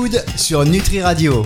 Food 0.00 0.24
sur 0.36 0.64
Nutri 0.64 1.02
Radio. 1.02 1.44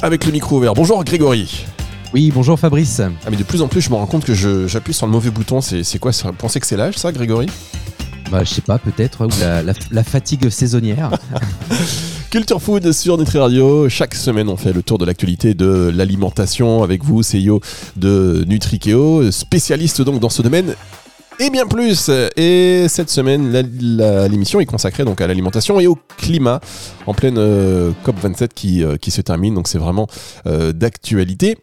Avec 0.00 0.24
le 0.24 0.32
micro 0.32 0.56
ouvert. 0.56 0.72
Bonjour 0.72 1.04
Grégory. 1.04 1.66
Oui, 2.14 2.30
bonjour 2.34 2.58
Fabrice. 2.58 3.00
Ah 3.00 3.28
mais 3.30 3.36
de 3.36 3.42
plus 3.42 3.60
en 3.60 3.68
plus 3.68 3.82
je 3.82 3.90
me 3.90 3.96
rends 3.96 4.06
compte 4.06 4.24
que 4.24 4.32
j'appuie 4.66 4.94
sur 4.94 5.04
le 5.04 5.12
mauvais 5.12 5.28
bouton. 5.28 5.60
C'est 5.60 5.82
c'est 5.84 5.98
quoi 5.98 6.10
Vous 6.24 6.32
pensez 6.32 6.58
que 6.58 6.66
c'est 6.66 6.78
l'âge 6.78 6.96
ça 6.96 7.12
Grégory? 7.12 7.48
Bah, 8.30 8.44
je 8.44 8.48
sais 8.48 8.62
pas, 8.62 8.78
peut-être, 8.78 9.26
ou 9.26 9.28
la, 9.40 9.62
la- 9.62 9.74
la 9.90 10.02
fatigue 10.02 10.48
saisonnière. 10.48 11.10
Culture 12.30 12.62
Food 12.62 12.90
sur 12.92 13.18
Nutri 13.18 13.36
Radio. 13.38 13.90
Chaque 13.90 14.14
semaine, 14.14 14.48
on 14.48 14.56
fait 14.56 14.72
le 14.72 14.82
tour 14.82 14.96
de 14.96 15.04
l'actualité 15.04 15.52
de 15.52 15.92
l'alimentation 15.94 16.82
avec 16.82 17.04
vous, 17.04 17.20
CEO 17.20 17.60
de 17.96 18.42
Nutrikeo, 18.48 19.30
spécialiste 19.30 20.00
donc 20.00 20.18
dans 20.18 20.30
ce 20.30 20.40
domaine. 20.40 20.74
Et 21.42 21.50
bien 21.50 21.66
plus. 21.66 22.08
Et 22.36 22.86
cette 22.88 23.10
semaine, 23.10 23.50
l'émission 23.50 24.60
est 24.60 24.66
consacrée 24.66 25.04
donc 25.04 25.20
à 25.20 25.26
l'alimentation 25.26 25.80
et 25.80 25.88
au 25.88 25.98
climat 26.16 26.60
en 27.04 27.14
pleine 27.14 27.36
euh, 27.36 27.90
COP 28.04 28.16
27 28.20 28.54
qui, 28.54 28.84
euh, 28.84 28.96
qui 28.96 29.10
se 29.10 29.22
termine. 29.22 29.52
Donc 29.52 29.66
c'est 29.66 29.78
vraiment 29.78 30.06
euh, 30.46 30.72
d'actualité. 30.72 31.58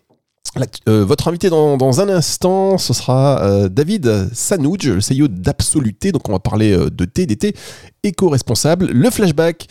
Votre 0.85 1.29
invité 1.29 1.49
dans, 1.49 2.01
un 2.01 2.09
instant, 2.09 2.77
ce 2.77 2.91
sera 2.91 3.69
David 3.69 4.29
Sanouj, 4.33 4.87
le 4.87 4.99
CEO 4.99 5.29
d'Absoluté. 5.29 6.11
Donc 6.11 6.27
on 6.27 6.33
va 6.33 6.39
parler 6.39 6.75
de 6.75 7.05
thé, 7.05 7.25
des 7.25 7.37
thés 7.37 7.55
éco-responsables. 8.03 8.87
Le 8.87 9.09
flashback. 9.09 9.67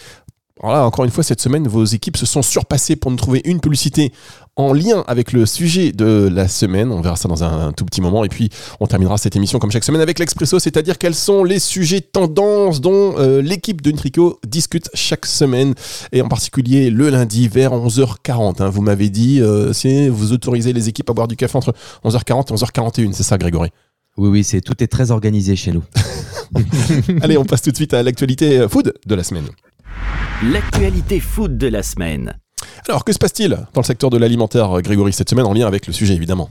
Alors 0.62 0.73
là, 0.73 0.87
encore 0.87 1.05
une 1.05 1.11
fois, 1.11 1.23
cette 1.23 1.41
semaine, 1.41 1.69
vos 1.69 1.84
équipes 1.84 2.17
se 2.17 2.27
sont 2.27 2.43
surpassées 2.43 2.97
pour 2.97 3.11
nous 3.11 3.17
trouver 3.17 3.43
une 3.45 3.61
publicité 3.61 4.12
en 4.59 4.73
lien 4.73 5.05
avec 5.07 5.33
le 5.33 5.47
sujet 5.47 5.93
de 5.93 6.29
la 6.30 6.48
semaine. 6.48 6.91
On 6.91 7.01
verra 7.01 7.17
ça 7.17 7.29
dans 7.29 7.45
un, 7.45 7.73
tout 7.73 7.85
petit 7.85 8.01
moment. 8.01 8.25
Et 8.25 8.29
puis, 8.29 8.51
on 8.81 8.87
terminera 8.87 9.17
cette 9.17 9.37
émission 9.37 9.59
comme 9.61 9.71
chaque 9.71 9.84
semaine 9.84 10.03
avec 10.03 10.19
l'Expresso, 10.19 10.59
c'est-à-dire 10.59 10.98
quels 10.98 11.15
sont 11.15 11.45
les 11.45 11.61
sujets 11.61 12.01
tendances 12.01 12.81
dont 12.81 13.15
euh, 13.19 13.41
l'équipe 13.41 13.81
de 13.81 13.93
Nutrico 13.93 14.41
discute 14.47 14.91
chaque 14.95 15.27
semaine. 15.27 15.75
Et 16.12 16.20
en 16.20 16.29
particulier 16.29 16.91
le 16.91 17.09
lundi 17.09 17.47
vers 17.48 17.73
11h40. 17.73 18.61
hein. 18.62 18.69
Vous 18.69 18.83
m'avez 18.83 19.11
dit, 19.11 19.41
euh, 19.41 19.73
si 19.73 20.09
vous 20.09 20.33
autorisez 20.33 20.73
les 20.73 20.89
équipes 20.89 21.09
à 21.09 21.12
boire 21.12 21.29
du 21.29 21.36
café 21.36 21.56
entre 21.56 21.73
11h40 22.05 22.53
et 22.53 22.55
11h41. 22.56 23.12
C'est 23.12 23.23
ça, 23.23 23.39
Grégory? 23.39 23.70
Oui, 24.17 24.29
oui, 24.29 24.45
c'est 24.45 24.61
tout 24.61 24.83
est 24.83 24.89
très 24.89 25.12
organisé 25.12 25.55
chez 25.55 25.70
nous. 25.70 25.84
Allez, 27.23 27.39
on 27.39 27.45
passe 27.45 27.62
tout 27.62 27.70
de 27.70 27.77
suite 27.77 27.95
à 27.95 28.03
l'actualité 28.03 28.59
euh, 28.59 28.69
food 28.69 28.92
de 29.06 29.14
la 29.14 29.23
semaine. 29.23 29.47
L'actualité 30.42 31.20
food 31.20 31.56
de 31.56 31.69
la 31.69 31.84
semaine. 31.84 32.36
Alors, 32.89 33.05
que 33.05 33.12
se 33.12 33.19
passe-t-il 33.19 33.51
dans 33.75 33.81
le 33.81 33.87
secteur 33.87 34.11
de 34.11 34.19
l'alimentaire, 34.19 34.81
Grégory, 34.83 35.12
cette 35.12 35.31
semaine, 35.31 35.47
en 35.47 35.53
lien 35.53 35.67
avec 35.67 35.87
le 35.87 35.92
sujet, 35.92 36.14
évidemment? 36.14 36.51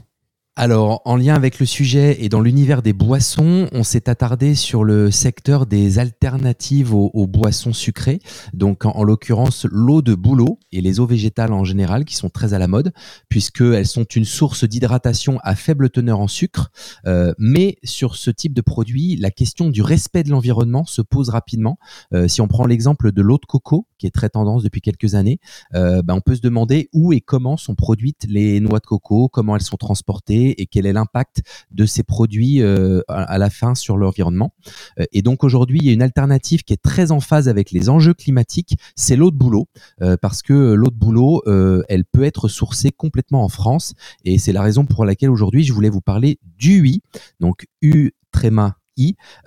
Alors, 0.60 1.02
en 1.04 1.14
lien 1.14 1.36
avec 1.36 1.60
le 1.60 1.66
sujet 1.66 2.16
et 2.18 2.28
dans 2.28 2.40
l'univers 2.40 2.82
des 2.82 2.92
boissons, 2.92 3.68
on 3.70 3.84
s'est 3.84 4.10
attardé 4.10 4.56
sur 4.56 4.82
le 4.82 5.12
secteur 5.12 5.66
des 5.66 6.00
alternatives 6.00 6.92
aux, 6.92 7.26
boissons 7.28 7.72
sucrées. 7.72 8.18
Donc, 8.54 8.84
en, 8.84 8.90
en 8.90 9.04
l'occurrence, 9.04 9.68
l'eau 9.70 10.02
de 10.02 10.16
bouleau 10.16 10.58
et 10.72 10.80
les 10.80 10.98
eaux 10.98 11.06
végétales 11.06 11.52
en 11.52 11.62
général, 11.62 12.04
qui 12.04 12.16
sont 12.16 12.28
très 12.28 12.54
à 12.54 12.58
la 12.58 12.66
mode, 12.66 12.92
puisqu'elles 13.28 13.86
sont 13.86 14.02
une 14.02 14.24
source 14.24 14.64
d'hydratation 14.64 15.38
à 15.44 15.54
faible 15.54 15.90
teneur 15.90 16.18
en 16.18 16.26
sucre. 16.26 16.72
Euh, 17.06 17.32
mais 17.38 17.78
sur 17.84 18.16
ce 18.16 18.32
type 18.32 18.52
de 18.52 18.60
produit, 18.60 19.14
la 19.14 19.30
question 19.30 19.70
du 19.70 19.80
respect 19.80 20.24
de 20.24 20.30
l'environnement 20.30 20.84
se 20.84 21.02
pose 21.02 21.28
rapidement. 21.28 21.78
Euh, 22.12 22.26
si 22.26 22.40
on 22.40 22.48
prend 22.48 22.66
l'exemple 22.66 23.12
de 23.12 23.22
l'eau 23.22 23.38
de 23.38 23.46
coco, 23.46 23.86
qui 23.96 24.08
est 24.08 24.10
très 24.10 24.28
tendance 24.28 24.64
depuis 24.64 24.80
quelques 24.80 25.14
années, 25.14 25.38
euh, 25.76 26.02
ben, 26.02 26.14
on 26.14 26.20
peut 26.20 26.34
se 26.34 26.40
demander 26.40 26.88
où 26.92 27.12
et 27.12 27.20
comment 27.20 27.56
sont 27.56 27.76
produites 27.76 28.26
les 28.28 28.58
noix 28.58 28.80
de 28.80 28.86
coco, 28.86 29.28
comment 29.28 29.54
elles 29.54 29.62
sont 29.62 29.76
transportées 29.76 30.47
et 30.56 30.66
quel 30.66 30.86
est 30.86 30.92
l'impact 30.92 31.42
de 31.70 31.86
ces 31.86 32.02
produits 32.02 32.62
euh, 32.62 33.00
à 33.08 33.38
la 33.38 33.50
fin 33.50 33.74
sur 33.74 33.96
l'environnement. 33.96 34.52
Euh, 34.98 35.04
et 35.12 35.22
donc 35.22 35.44
aujourd'hui, 35.44 35.78
il 35.80 35.86
y 35.86 35.90
a 35.90 35.92
une 35.92 36.02
alternative 36.02 36.62
qui 36.62 36.72
est 36.72 36.82
très 36.82 37.10
en 37.10 37.20
phase 37.20 37.48
avec 37.48 37.70
les 37.70 37.88
enjeux 37.88 38.14
climatiques, 38.14 38.76
c'est 38.96 39.16
l'eau 39.16 39.30
de 39.30 39.36
bouleau, 39.36 39.68
euh, 40.02 40.16
parce 40.20 40.42
que 40.42 40.74
l'eau 40.74 40.90
de 40.90 40.98
euh, 41.46 41.82
elle 41.88 42.04
peut 42.04 42.24
être 42.24 42.48
sourcée 42.48 42.90
complètement 42.90 43.42
en 43.44 43.48
France, 43.48 43.94
et 44.24 44.38
c'est 44.38 44.52
la 44.52 44.62
raison 44.62 44.84
pour 44.84 45.04
laquelle 45.04 45.30
aujourd'hui 45.30 45.64
je 45.64 45.72
voulais 45.72 45.88
vous 45.88 46.00
parler 46.00 46.38
d'UI, 46.58 47.02
donc 47.40 47.66
U 47.82 48.12
tréma 48.30 48.76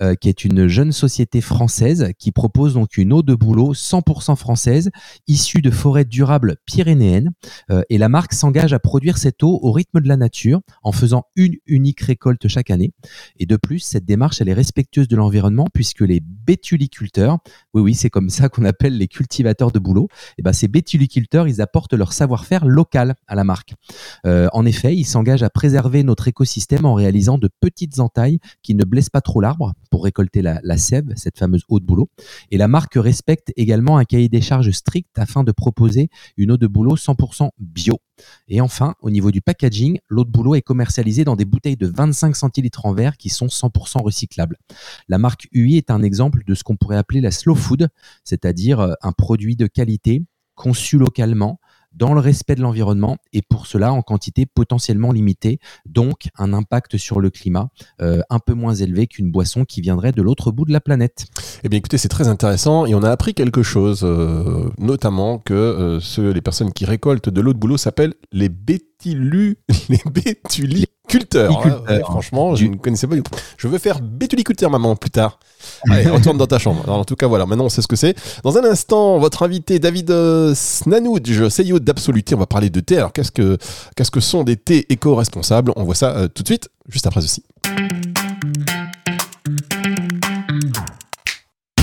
Euh, 0.00 0.14
qui 0.14 0.28
est 0.28 0.44
une 0.44 0.66
jeune 0.66 0.92
société 0.92 1.40
française 1.40 2.12
qui 2.18 2.32
propose 2.32 2.74
donc 2.74 2.96
une 2.96 3.12
eau 3.12 3.22
de 3.22 3.34
bouleau 3.34 3.74
100% 3.74 4.36
française, 4.36 4.90
issue 5.26 5.60
de 5.60 5.70
forêts 5.70 6.04
durables 6.04 6.56
pyrénéennes. 6.66 7.30
Euh, 7.70 7.82
et 7.90 7.98
la 7.98 8.08
marque 8.08 8.32
s'engage 8.32 8.72
à 8.72 8.78
produire 8.78 9.18
cette 9.18 9.42
eau 9.42 9.58
au 9.62 9.72
rythme 9.72 10.00
de 10.00 10.08
la 10.08 10.16
nature 10.16 10.60
en 10.82 10.92
faisant 10.92 11.24
une 11.36 11.56
unique 11.66 12.00
récolte 12.00 12.48
chaque 12.48 12.70
année. 12.70 12.92
Et 13.38 13.46
de 13.46 13.56
plus, 13.56 13.80
cette 13.80 14.04
démarche, 14.04 14.40
elle 14.40 14.48
est 14.48 14.54
respectueuse 14.54 15.08
de 15.08 15.16
l'environnement 15.16 15.66
puisque 15.72 16.00
les 16.00 16.20
bétuliculteurs, 16.20 17.38
oui, 17.74 17.82
oui, 17.82 17.94
c'est 17.94 18.10
comme 18.10 18.30
ça 18.30 18.48
qu'on 18.48 18.64
appelle 18.64 18.96
les 18.96 19.08
cultivateurs 19.08 19.70
de 19.70 19.78
bouleau, 19.78 20.08
et 20.38 20.42
ben 20.42 20.52
ces 20.52 20.68
bétuliculteurs, 20.68 21.48
ils 21.48 21.60
apportent 21.60 21.94
leur 21.94 22.12
savoir-faire 22.12 22.64
local 22.64 23.14
à 23.26 23.34
la 23.34 23.44
marque. 23.44 23.74
Euh, 24.26 24.48
en 24.52 24.64
effet, 24.64 24.96
ils 24.96 25.04
s'engagent 25.04 25.42
à 25.42 25.50
préserver 25.50 26.02
notre 26.02 26.28
écosystème 26.28 26.84
en 26.84 26.94
réalisant 26.94 27.38
de 27.38 27.48
petites 27.60 27.98
entailles 28.00 28.38
qui 28.62 28.74
ne 28.74 28.84
blessent 28.84 29.10
pas 29.10 29.20
trop 29.20 29.41
l'arbre 29.42 29.74
pour 29.90 30.04
récolter 30.04 30.40
la, 30.40 30.78
sève, 30.78 31.12
cette 31.16 31.38
fameuse 31.38 31.64
eau 31.68 31.80
de 31.80 31.84
bouleau. 31.84 32.08
Et 32.50 32.56
la 32.56 32.68
marque 32.68 32.94
respecte 32.94 33.52
également 33.56 33.98
un 33.98 34.04
cahier 34.04 34.30
des 34.30 34.40
charges 34.40 34.70
strict 34.70 35.18
afin 35.18 35.44
de 35.44 35.52
proposer 35.52 36.08
une 36.38 36.52
eau 36.52 36.56
de 36.56 36.66
bouleau 36.66 36.96
100% 36.96 37.50
bio. 37.58 37.98
Et 38.48 38.60
enfin, 38.60 38.94
au 39.00 39.10
niveau 39.10 39.30
du 39.30 39.42
packaging, 39.42 39.98
l'eau 40.08 40.24
de 40.24 40.30
bouleau 40.30 40.54
est 40.54 40.62
commercialisée 40.62 41.24
dans 41.24 41.36
des 41.36 41.44
bouteilles 41.44 41.76
de 41.76 41.86
25 41.86 42.34
centilitres 42.36 42.86
en 42.86 42.94
verre 42.94 43.16
qui 43.16 43.28
sont 43.28 43.46
100% 43.46 44.02
recyclables. 44.02 44.56
La 45.08 45.18
marque 45.18 45.48
UI 45.52 45.76
est 45.76 45.90
un 45.90 46.02
exemple 46.02 46.42
de 46.46 46.54
ce 46.54 46.64
qu'on 46.64 46.76
pourrait 46.76 46.96
appeler 46.96 47.20
la 47.20 47.30
slow 47.30 47.54
food, 47.54 47.88
c'est-à-dire 48.24 48.80
euh, 48.80 48.92
un 49.02 49.12
produit 49.12 49.56
de 49.56 49.66
qualité 49.66 50.22
conçu 50.54 50.98
localement 50.98 51.58
dans 51.94 52.14
le 52.14 52.20
respect 52.20 52.54
de 52.54 52.62
l'environnement 52.62 53.16
et 53.32 53.42
pour 53.42 53.66
cela 53.66 53.92
en 53.92 54.02
quantité 54.02 54.46
potentiellement 54.46 55.12
limitée, 55.12 55.58
donc 55.86 56.28
un 56.38 56.52
impact 56.52 56.96
sur 56.96 57.20
le 57.20 57.30
climat 57.30 57.68
euh, 58.00 58.20
un 58.30 58.38
peu 58.38 58.54
moins 58.54 58.74
élevé 58.74 59.06
qu'une 59.06 59.30
boisson 59.30 59.64
qui 59.64 59.80
viendrait 59.80 60.12
de 60.12 60.22
l'autre 60.22 60.52
bout 60.52 60.64
de 60.64 60.72
la 60.72 60.80
planète. 60.80 61.26
Eh 61.64 61.68
bien 61.68 61.78
écoutez, 61.78 61.98
c'est 61.98 62.08
très 62.08 62.28
intéressant 62.28 62.86
et 62.86 62.94
on 62.94 63.02
a 63.02 63.10
appris 63.10 63.34
quelque 63.34 63.62
chose, 63.62 64.02
euh, 64.04 64.70
notamment 64.78 65.38
que 65.38 65.54
euh, 65.54 66.00
ceux, 66.00 66.30
les 66.30 66.40
personnes 66.40 66.72
qui 66.72 66.84
récoltent 66.84 67.28
de 67.28 67.40
l'eau 67.40 67.52
de 67.52 67.58
boulot 67.58 67.76
s'appellent 67.76 68.14
les 68.32 68.48
bétilus, 68.48 69.58
les 69.88 70.00
bétuliculteurs. 71.18 71.84
hein. 71.88 71.98
Franchement, 72.04 72.54
je 72.54 72.64
Du- 72.64 72.70
ne 72.70 72.76
connaissais 72.76 73.06
pas. 73.06 73.14
du 73.14 73.22
tout. 73.22 73.32
Je 73.56 73.68
veux 73.68 73.78
faire 73.78 74.00
bétuliculteur, 74.00 74.70
maman, 74.70 74.96
plus 74.96 75.10
tard. 75.10 75.38
Allez, 75.90 76.08
retourne 76.08 76.38
dans 76.38 76.46
ta 76.46 76.58
chambre. 76.58 76.82
Alors, 76.84 76.98
en 76.98 77.04
tout 77.04 77.16
cas, 77.16 77.26
voilà, 77.26 77.46
maintenant 77.46 77.64
on 77.66 77.68
sait 77.68 77.82
ce 77.82 77.88
que 77.88 77.96
c'est. 77.96 78.14
Dans 78.42 78.56
un 78.58 78.64
instant, 78.64 79.18
votre 79.18 79.42
invité 79.42 79.78
David 79.78 80.10
euh, 80.10 80.54
Snanouj, 80.54 81.20
CEO 81.48 81.78
d'Absoluté, 81.78 82.34
on 82.34 82.38
va 82.38 82.46
parler 82.46 82.70
de 82.70 82.80
thé. 82.80 82.98
Alors, 82.98 83.12
qu'est-ce 83.12 83.30
que, 83.32 83.56
qu'est-ce 83.96 84.10
que 84.10 84.20
sont 84.20 84.42
des 84.44 84.56
thés 84.56 84.86
éco-responsables? 84.88 85.72
On 85.76 85.84
voit 85.84 85.94
ça 85.94 86.10
euh, 86.16 86.28
tout 86.28 86.42
de 86.42 86.48
suite, 86.48 86.68
juste 86.88 87.06
après 87.06 87.20
ceci. 87.20 87.42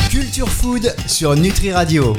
Culture 0.10 0.50
Food 0.50 0.94
sur 1.08 1.36
Nutri 1.36 1.72
Radio. 1.72 2.16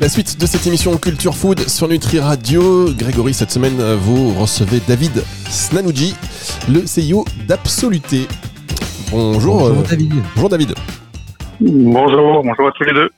La 0.00 0.08
suite 0.08 0.38
de 0.40 0.46
cette 0.46 0.66
émission 0.66 0.96
Culture 0.98 1.34
Food 1.34 1.60
sur 1.60 1.88
Nutri 1.88 2.18
Radio. 2.20 2.92
Grégory, 2.96 3.32
cette 3.32 3.50
semaine, 3.50 3.80
euh, 3.80 3.96
vous 3.96 4.32
recevez 4.38 4.80
David 4.86 5.22
Snanouji, 5.48 6.14
le 6.68 6.80
CEO 6.84 7.24
d'Absoluté. 7.48 8.26
Bonjour, 9.10 9.58
Bonjour 9.58 9.78
euh, 9.78 9.88
David. 9.88 10.12
bonjour 10.34 10.48
David. 10.50 10.74
Bonjour, 11.60 12.42
bonjour 12.44 12.68
à 12.68 12.72
tous 12.72 12.84
les 12.84 12.92
deux. 12.92 13.08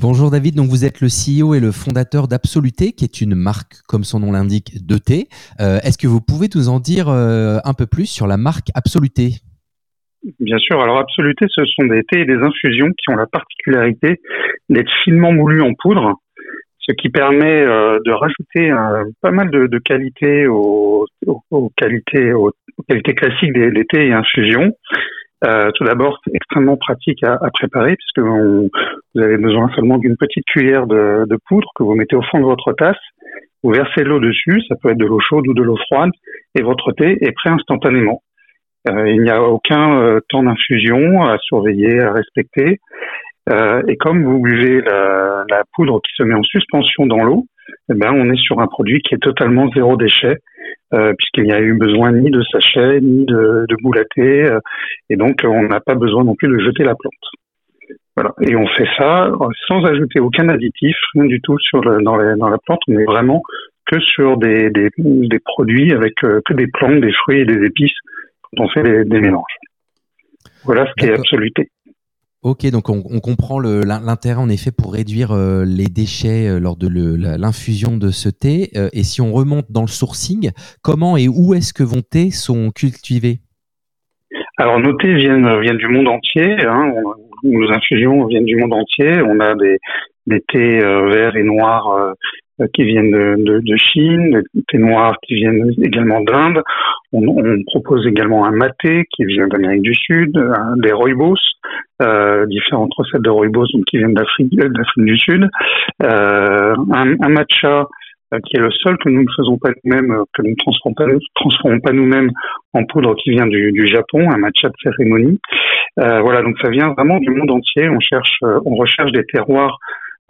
Bonjour 0.00 0.30
David, 0.30 0.56
donc 0.56 0.68
vous 0.68 0.84
êtes 0.84 1.00
le 1.00 1.08
CEO 1.08 1.54
et 1.54 1.60
le 1.60 1.72
fondateur 1.72 2.28
d'Absoluté, 2.28 2.92
qui 2.92 3.04
est 3.04 3.20
une 3.20 3.34
marque, 3.34 3.76
comme 3.88 4.04
son 4.04 4.20
nom 4.20 4.32
l'indique, 4.32 4.84
de 4.86 4.98
thé. 4.98 5.28
Euh, 5.60 5.78
Est-ce 5.82 5.96
que 5.96 6.06
vous 6.06 6.20
pouvez 6.20 6.48
nous 6.54 6.68
en 6.68 6.80
dire 6.80 7.08
euh, 7.08 7.58
un 7.64 7.72
peu 7.72 7.86
plus 7.86 8.06
sur 8.06 8.26
la 8.26 8.36
marque 8.36 8.68
Absoluté 8.74 9.36
Bien 10.40 10.58
sûr, 10.58 10.80
alors 10.82 10.98
Absoluté, 10.98 11.46
ce 11.48 11.64
sont 11.64 11.86
des 11.86 12.02
thés 12.10 12.20
et 12.20 12.24
des 12.26 12.34
infusions 12.34 12.88
qui 12.98 13.10
ont 13.12 13.16
la 13.16 13.26
particularité 13.26 14.20
d'être 14.68 14.90
finement 15.04 15.32
moulus 15.32 15.62
en 15.62 15.72
poudre, 15.74 16.14
ce 16.78 16.92
qui 16.92 17.08
permet 17.08 17.62
euh, 17.62 17.98
de 18.04 18.12
rajouter 18.12 18.70
euh, 18.70 19.04
pas 19.22 19.30
mal 19.30 19.50
de, 19.50 19.66
de 19.66 19.78
qualités 19.78 20.46
aux, 20.46 21.04
qualités, 21.76 22.32
aux, 22.32 22.52
qualités 22.88 23.14
classiques 23.14 23.52
des, 23.52 23.70
des 23.70 23.84
thés 23.84 24.06
et 24.08 24.12
infusions. 24.12 24.72
Euh, 25.44 25.70
tout 25.74 25.84
d'abord, 25.84 26.18
c'est 26.24 26.34
extrêmement 26.34 26.76
pratique 26.76 27.22
à, 27.22 27.34
à 27.34 27.50
préparer 27.50 27.94
puisque 27.96 28.26
on- 28.26 28.68
vous 29.14 29.22
avez 29.22 29.36
besoin 29.36 29.68
seulement 29.74 29.98
d'une 29.98 30.16
petite 30.16 30.44
cuillère 30.46 30.86
de, 30.86 31.24
de 31.28 31.38
poudre 31.48 31.68
que 31.74 31.82
vous 31.82 31.94
mettez 31.94 32.16
au 32.16 32.22
fond 32.22 32.38
de 32.38 32.44
votre 32.44 32.72
tasse. 32.72 32.96
Vous 33.62 33.70
versez 33.72 34.04
l'eau 34.04 34.20
dessus, 34.20 34.62
ça 34.68 34.76
peut 34.80 34.90
être 34.90 34.98
de 34.98 35.06
l'eau 35.06 35.20
chaude 35.20 35.46
ou 35.48 35.54
de 35.54 35.62
l'eau 35.62 35.76
froide, 35.76 36.10
et 36.56 36.62
votre 36.62 36.92
thé 36.92 37.18
est 37.20 37.32
prêt 37.32 37.50
instantanément. 37.50 38.22
Euh, 38.88 39.10
il 39.10 39.20
n'y 39.22 39.30
a 39.30 39.42
aucun 39.42 40.00
euh, 40.00 40.20
temps 40.28 40.44
d'infusion 40.44 41.24
à 41.24 41.36
surveiller, 41.38 42.00
à 42.00 42.12
respecter. 42.12 42.78
Euh, 43.48 43.82
et 43.86 43.96
comme 43.96 44.24
vous 44.24 44.40
buvez 44.40 44.80
la, 44.80 45.44
la 45.48 45.62
poudre 45.74 46.00
qui 46.00 46.12
se 46.16 46.22
met 46.22 46.34
en 46.34 46.42
suspension 46.42 47.06
dans 47.06 47.22
l'eau, 47.22 47.46
eh 47.90 47.94
ben, 47.94 48.12
on 48.12 48.30
est 48.32 48.40
sur 48.40 48.60
un 48.60 48.66
produit 48.66 49.00
qui 49.02 49.14
est 49.14 49.22
totalement 49.22 49.68
zéro 49.70 49.96
déchet, 49.96 50.38
euh, 50.94 51.14
puisqu'il 51.16 51.44
n'y 51.44 51.52
a 51.52 51.60
eu 51.60 51.74
besoin 51.74 52.12
ni 52.12 52.30
de 52.30 52.42
sachet, 52.42 53.00
ni 53.00 53.24
de, 53.24 53.66
de 53.68 53.76
boule 53.82 53.98
à 53.98 54.04
thé, 54.04 54.44
euh, 54.44 54.58
et 55.10 55.16
donc 55.16 55.42
on 55.44 55.62
n'a 55.62 55.80
pas 55.80 55.94
besoin 55.94 56.24
non 56.24 56.34
plus 56.34 56.48
de 56.48 56.58
jeter 56.58 56.82
la 56.82 56.94
plante. 56.94 57.12
Voilà. 58.16 58.34
Et 58.40 58.56
on 58.56 58.66
fait 58.66 58.88
ça 58.96 59.30
sans 59.68 59.84
ajouter 59.84 60.20
aucun 60.20 60.48
additif, 60.48 60.96
rien 61.14 61.26
du 61.26 61.40
tout 61.40 61.58
sur 61.58 61.80
le, 61.82 62.02
dans, 62.02 62.16
dans 62.36 62.48
la 62.48 62.58
plante. 62.58 62.80
On 62.88 62.98
est 62.98 63.04
vraiment 63.04 63.42
que 63.84 64.00
sur 64.00 64.38
des, 64.38 64.70
des, 64.70 64.88
des 64.96 65.38
produits 65.38 65.92
avec 65.92 66.14
que 66.14 66.52
des 66.54 66.66
plantes, 66.66 67.00
des 67.00 67.12
fruits 67.12 67.40
et 67.40 67.44
des 67.44 67.64
épices 67.64 67.96
quand 68.42 68.64
on 68.64 68.68
fait 68.68 68.82
des, 68.82 69.04
des 69.04 69.20
mélanges. 69.20 69.56
Voilà 70.64 70.86
ce 70.86 70.92
qui 70.94 71.10
est 71.10 71.14
absoluté. 71.14 71.68
Ok, 72.46 72.64
donc 72.70 72.90
on, 72.90 73.02
comprend 73.18 73.58
l'intérêt 73.58 74.40
en 74.40 74.48
effet 74.48 74.70
pour 74.70 74.92
réduire 74.94 75.32
euh, 75.32 75.64
les 75.66 75.88
déchets 75.88 76.46
euh, 76.46 76.60
lors 76.60 76.76
de 76.76 76.86
l'infusion 77.36 77.96
de 77.96 78.10
ce 78.10 78.28
thé. 78.28 78.70
Euh, 78.76 78.88
et 78.92 79.02
si 79.02 79.20
on 79.20 79.32
remonte 79.32 79.64
dans 79.68 79.80
le 79.80 79.88
sourcing, 79.88 80.52
comment 80.80 81.16
et 81.16 81.26
où 81.26 81.54
est-ce 81.54 81.74
que 81.74 81.82
vos 81.82 82.02
thés 82.02 82.30
sont 82.30 82.70
cultivés? 82.70 83.40
Alors 84.58 84.78
nos 84.78 84.92
thés 84.92 85.12
viennent, 85.14 85.60
du 85.76 85.88
monde 85.88 86.06
entier. 86.06 86.54
Hein. 86.64 86.92
nos 87.42 87.68
infusions 87.72 88.24
viennent 88.26 88.44
du 88.44 88.54
monde 88.54 88.74
entier. 88.74 89.20
On 89.22 89.40
a 89.40 89.56
des, 89.56 89.80
thés 90.46 90.78
verts 90.78 91.34
et 91.34 91.42
noirs 91.42 92.14
qui 92.72 92.84
viennent 92.84 93.10
de, 93.10 93.60
de, 93.60 93.76
Chine, 93.76 94.42
des 94.54 94.62
thés 94.68 94.78
noirs 94.78 95.16
qui 95.22 95.34
viennent 95.34 95.70
également 95.82 96.20
d'Inde. 96.20 96.62
On, 97.12 97.26
on, 97.26 97.62
propose 97.64 98.06
également 98.06 98.46
un 98.46 98.50
maté 98.50 99.04
qui 99.10 99.24
vient 99.24 99.46
d'Amérique 99.46 99.82
du 99.82 99.94
Sud, 99.94 100.32
des 100.78 100.92
rooibos, 100.92 101.36
euh, 102.02 102.46
différentes 102.46 102.92
recettes 102.96 103.22
de 103.22 103.30
rooibos 103.30 103.66
qui 103.86 103.98
viennent 103.98 104.14
d'Afrique 104.14 104.50
du 104.96 105.18
Sud, 105.18 105.48
euh, 106.02 106.74
un, 106.92 107.14
un, 107.20 107.28
matcha 107.28 107.86
euh, 108.34 108.40
qui 108.44 108.56
est 108.56 108.60
le 108.60 108.70
seul 108.70 108.98
que 108.98 109.08
nous 109.08 109.22
ne 109.22 109.32
faisons 109.36 109.56
pas 109.56 109.70
nous-mêmes, 109.84 110.10
euh, 110.10 110.24
que 110.34 110.42
nous 110.42 110.50
ne 110.50 110.56
transformons 110.56 110.94
pas, 110.94 111.06
transformons 111.36 111.80
pas 111.80 111.92
nous-mêmes 111.92 112.30
en 112.72 112.84
poudre 112.84 113.14
qui 113.14 113.30
vient 113.30 113.46
du, 113.46 113.70
du, 113.72 113.86
Japon, 113.86 114.30
un 114.30 114.38
matcha 114.38 114.68
de 114.68 114.74
cérémonie. 114.82 115.38
Euh, 116.00 116.20
voilà, 116.22 116.42
donc 116.42 116.56
ça 116.60 116.68
vient 116.70 116.92
vraiment 116.92 117.18
du 117.18 117.30
monde 117.30 117.50
entier. 117.50 117.88
On 117.88 118.00
cherche, 118.00 118.38
on 118.42 118.74
recherche 118.74 119.12
des 119.12 119.24
terroirs 119.24 119.78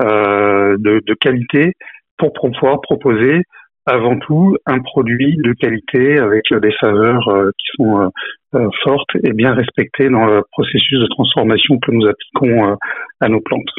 euh, 0.02 0.76
de, 0.78 1.00
de, 1.06 1.14
qualité 1.14 1.72
pour 2.18 2.32
pouvoir 2.32 2.80
proposer 2.80 3.42
avant 3.86 4.18
tout 4.18 4.56
un 4.66 4.80
produit 4.80 5.36
de 5.36 5.52
qualité 5.52 6.18
avec 6.18 6.44
des 6.50 6.74
saveurs 6.80 7.28
euh, 7.28 7.50
qui 7.56 7.66
sont 7.76 8.00
euh, 8.00 8.08
euh, 8.56 8.68
fortes 8.82 9.10
et 9.22 9.32
bien 9.32 9.54
respectées 9.54 10.10
dans 10.10 10.26
le 10.26 10.42
processus 10.50 10.98
de 10.98 11.06
transformation 11.06 11.78
que 11.78 11.92
nous 11.92 12.06
appliquons 12.06 12.76
à 13.20 13.28
nos 13.28 13.40
plantes. 13.40 13.70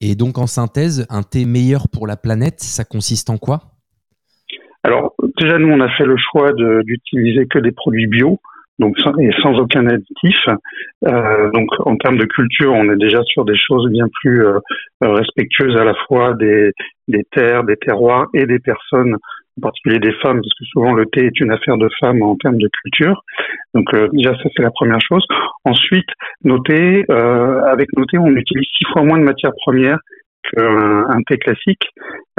Et 0.00 0.14
donc 0.14 0.38
en 0.38 0.46
synthèse, 0.46 1.06
un 1.10 1.22
thé 1.22 1.44
meilleur 1.44 1.88
pour 1.92 2.06
la 2.06 2.16
planète, 2.16 2.60
ça 2.60 2.84
consiste 2.84 3.30
en 3.30 3.38
quoi? 3.38 3.60
Alors 4.82 5.14
déjà 5.38 5.58
nous 5.58 5.68
on 5.68 5.80
a 5.80 5.88
fait 5.96 6.04
le 6.04 6.16
choix 6.16 6.52
d'utiliser 6.52 7.46
que 7.46 7.58
des 7.58 7.72
produits 7.72 8.06
bio 8.06 8.40
donc 8.78 8.96
et 9.20 9.30
sans 9.42 9.54
aucun 9.58 9.86
additif. 9.86 10.36
Euh, 11.06 11.50
donc 11.52 11.68
en 11.80 11.96
termes 11.96 12.18
de 12.18 12.24
culture, 12.26 12.72
on 12.72 12.90
est 12.90 12.96
déjà 12.96 13.22
sur 13.24 13.44
des 13.44 13.56
choses 13.56 13.90
bien 13.90 14.06
plus 14.20 14.46
euh, 14.46 14.58
respectueuses 15.00 15.76
à 15.76 15.84
la 15.84 15.94
fois 16.06 16.34
des, 16.34 16.72
des 17.08 17.24
terres, 17.32 17.64
des 17.64 17.76
terroirs 17.76 18.26
et 18.34 18.46
des 18.46 18.58
personnes, 18.58 19.16
en 19.58 19.60
particulier 19.60 19.98
des 19.98 20.12
femmes, 20.22 20.40
parce 20.40 20.54
que 20.58 20.64
souvent 20.66 20.92
le 20.92 21.06
thé 21.06 21.26
est 21.26 21.40
une 21.40 21.50
affaire 21.50 21.76
de 21.76 21.88
femmes 22.00 22.22
en 22.22 22.36
termes 22.36 22.58
de 22.58 22.68
culture. 22.82 23.22
Donc 23.74 23.92
euh, 23.94 24.08
déjà 24.12 24.34
ça 24.34 24.48
c'est 24.56 24.62
la 24.62 24.70
première 24.70 25.00
chose. 25.00 25.26
Ensuite, 25.64 26.08
noter 26.44 27.04
euh, 27.10 27.60
avec 27.64 27.88
noter, 27.96 28.18
on 28.18 28.34
utilise 28.34 28.66
six 28.76 28.84
fois 28.92 29.02
moins 29.02 29.18
de 29.18 29.24
matières 29.24 29.54
premières 29.64 29.98
qu'un 30.42 31.06
un 31.08 31.22
thé 31.26 31.38
classique. 31.38 31.88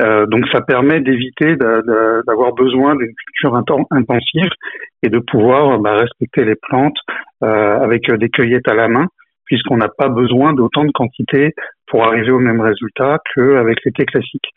Euh, 0.01 0.25
donc 0.27 0.45
ça 0.51 0.61
permet 0.61 1.01
d'éviter 1.01 1.55
d'avoir 1.55 2.53
besoin 2.53 2.95
d'une 2.95 3.13
culture 3.13 3.55
intensive 3.91 4.49
et 5.03 5.09
de 5.09 5.19
pouvoir 5.19 5.79
bah, 5.79 5.95
respecter 5.95 6.45
les 6.45 6.55
plantes 6.55 6.97
euh, 7.43 7.79
avec 7.79 8.11
des 8.11 8.29
cueillettes 8.29 8.67
à 8.67 8.75
la 8.75 8.87
main, 8.87 9.07
puisqu'on 9.45 9.77
n'a 9.77 9.89
pas 9.89 10.09
besoin 10.09 10.53
d'autant 10.53 10.85
de 10.85 10.91
quantité 10.91 11.53
pour 11.87 12.05
arriver 12.05 12.31
au 12.31 12.39
même 12.39 12.61
résultat 12.61 13.19
qu'avec 13.33 13.83
les 13.83 13.91
thés 13.91 14.05
classiques. 14.05 14.51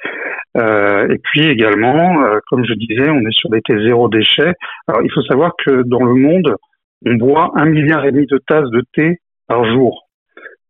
Euh, 0.56 1.08
et 1.08 1.18
puis 1.18 1.46
également, 1.46 2.22
comme 2.48 2.64
je 2.64 2.74
disais, 2.74 3.08
on 3.08 3.20
est 3.20 3.36
sur 3.36 3.48
des 3.50 3.62
thés 3.62 3.82
zéro 3.86 4.08
déchet. 4.08 4.52
Alors 4.86 5.02
il 5.02 5.10
faut 5.12 5.22
savoir 5.22 5.52
que 5.64 5.82
dans 5.82 6.04
le 6.04 6.14
monde, 6.14 6.56
on 7.04 7.14
boit 7.14 7.52
un 7.56 7.64
milliard 7.64 8.04
et 8.04 8.12
demi 8.12 8.26
de 8.26 8.38
tasses 8.46 8.70
de 8.70 8.82
thé 8.94 9.18
par 9.48 9.64
jour. 9.64 10.06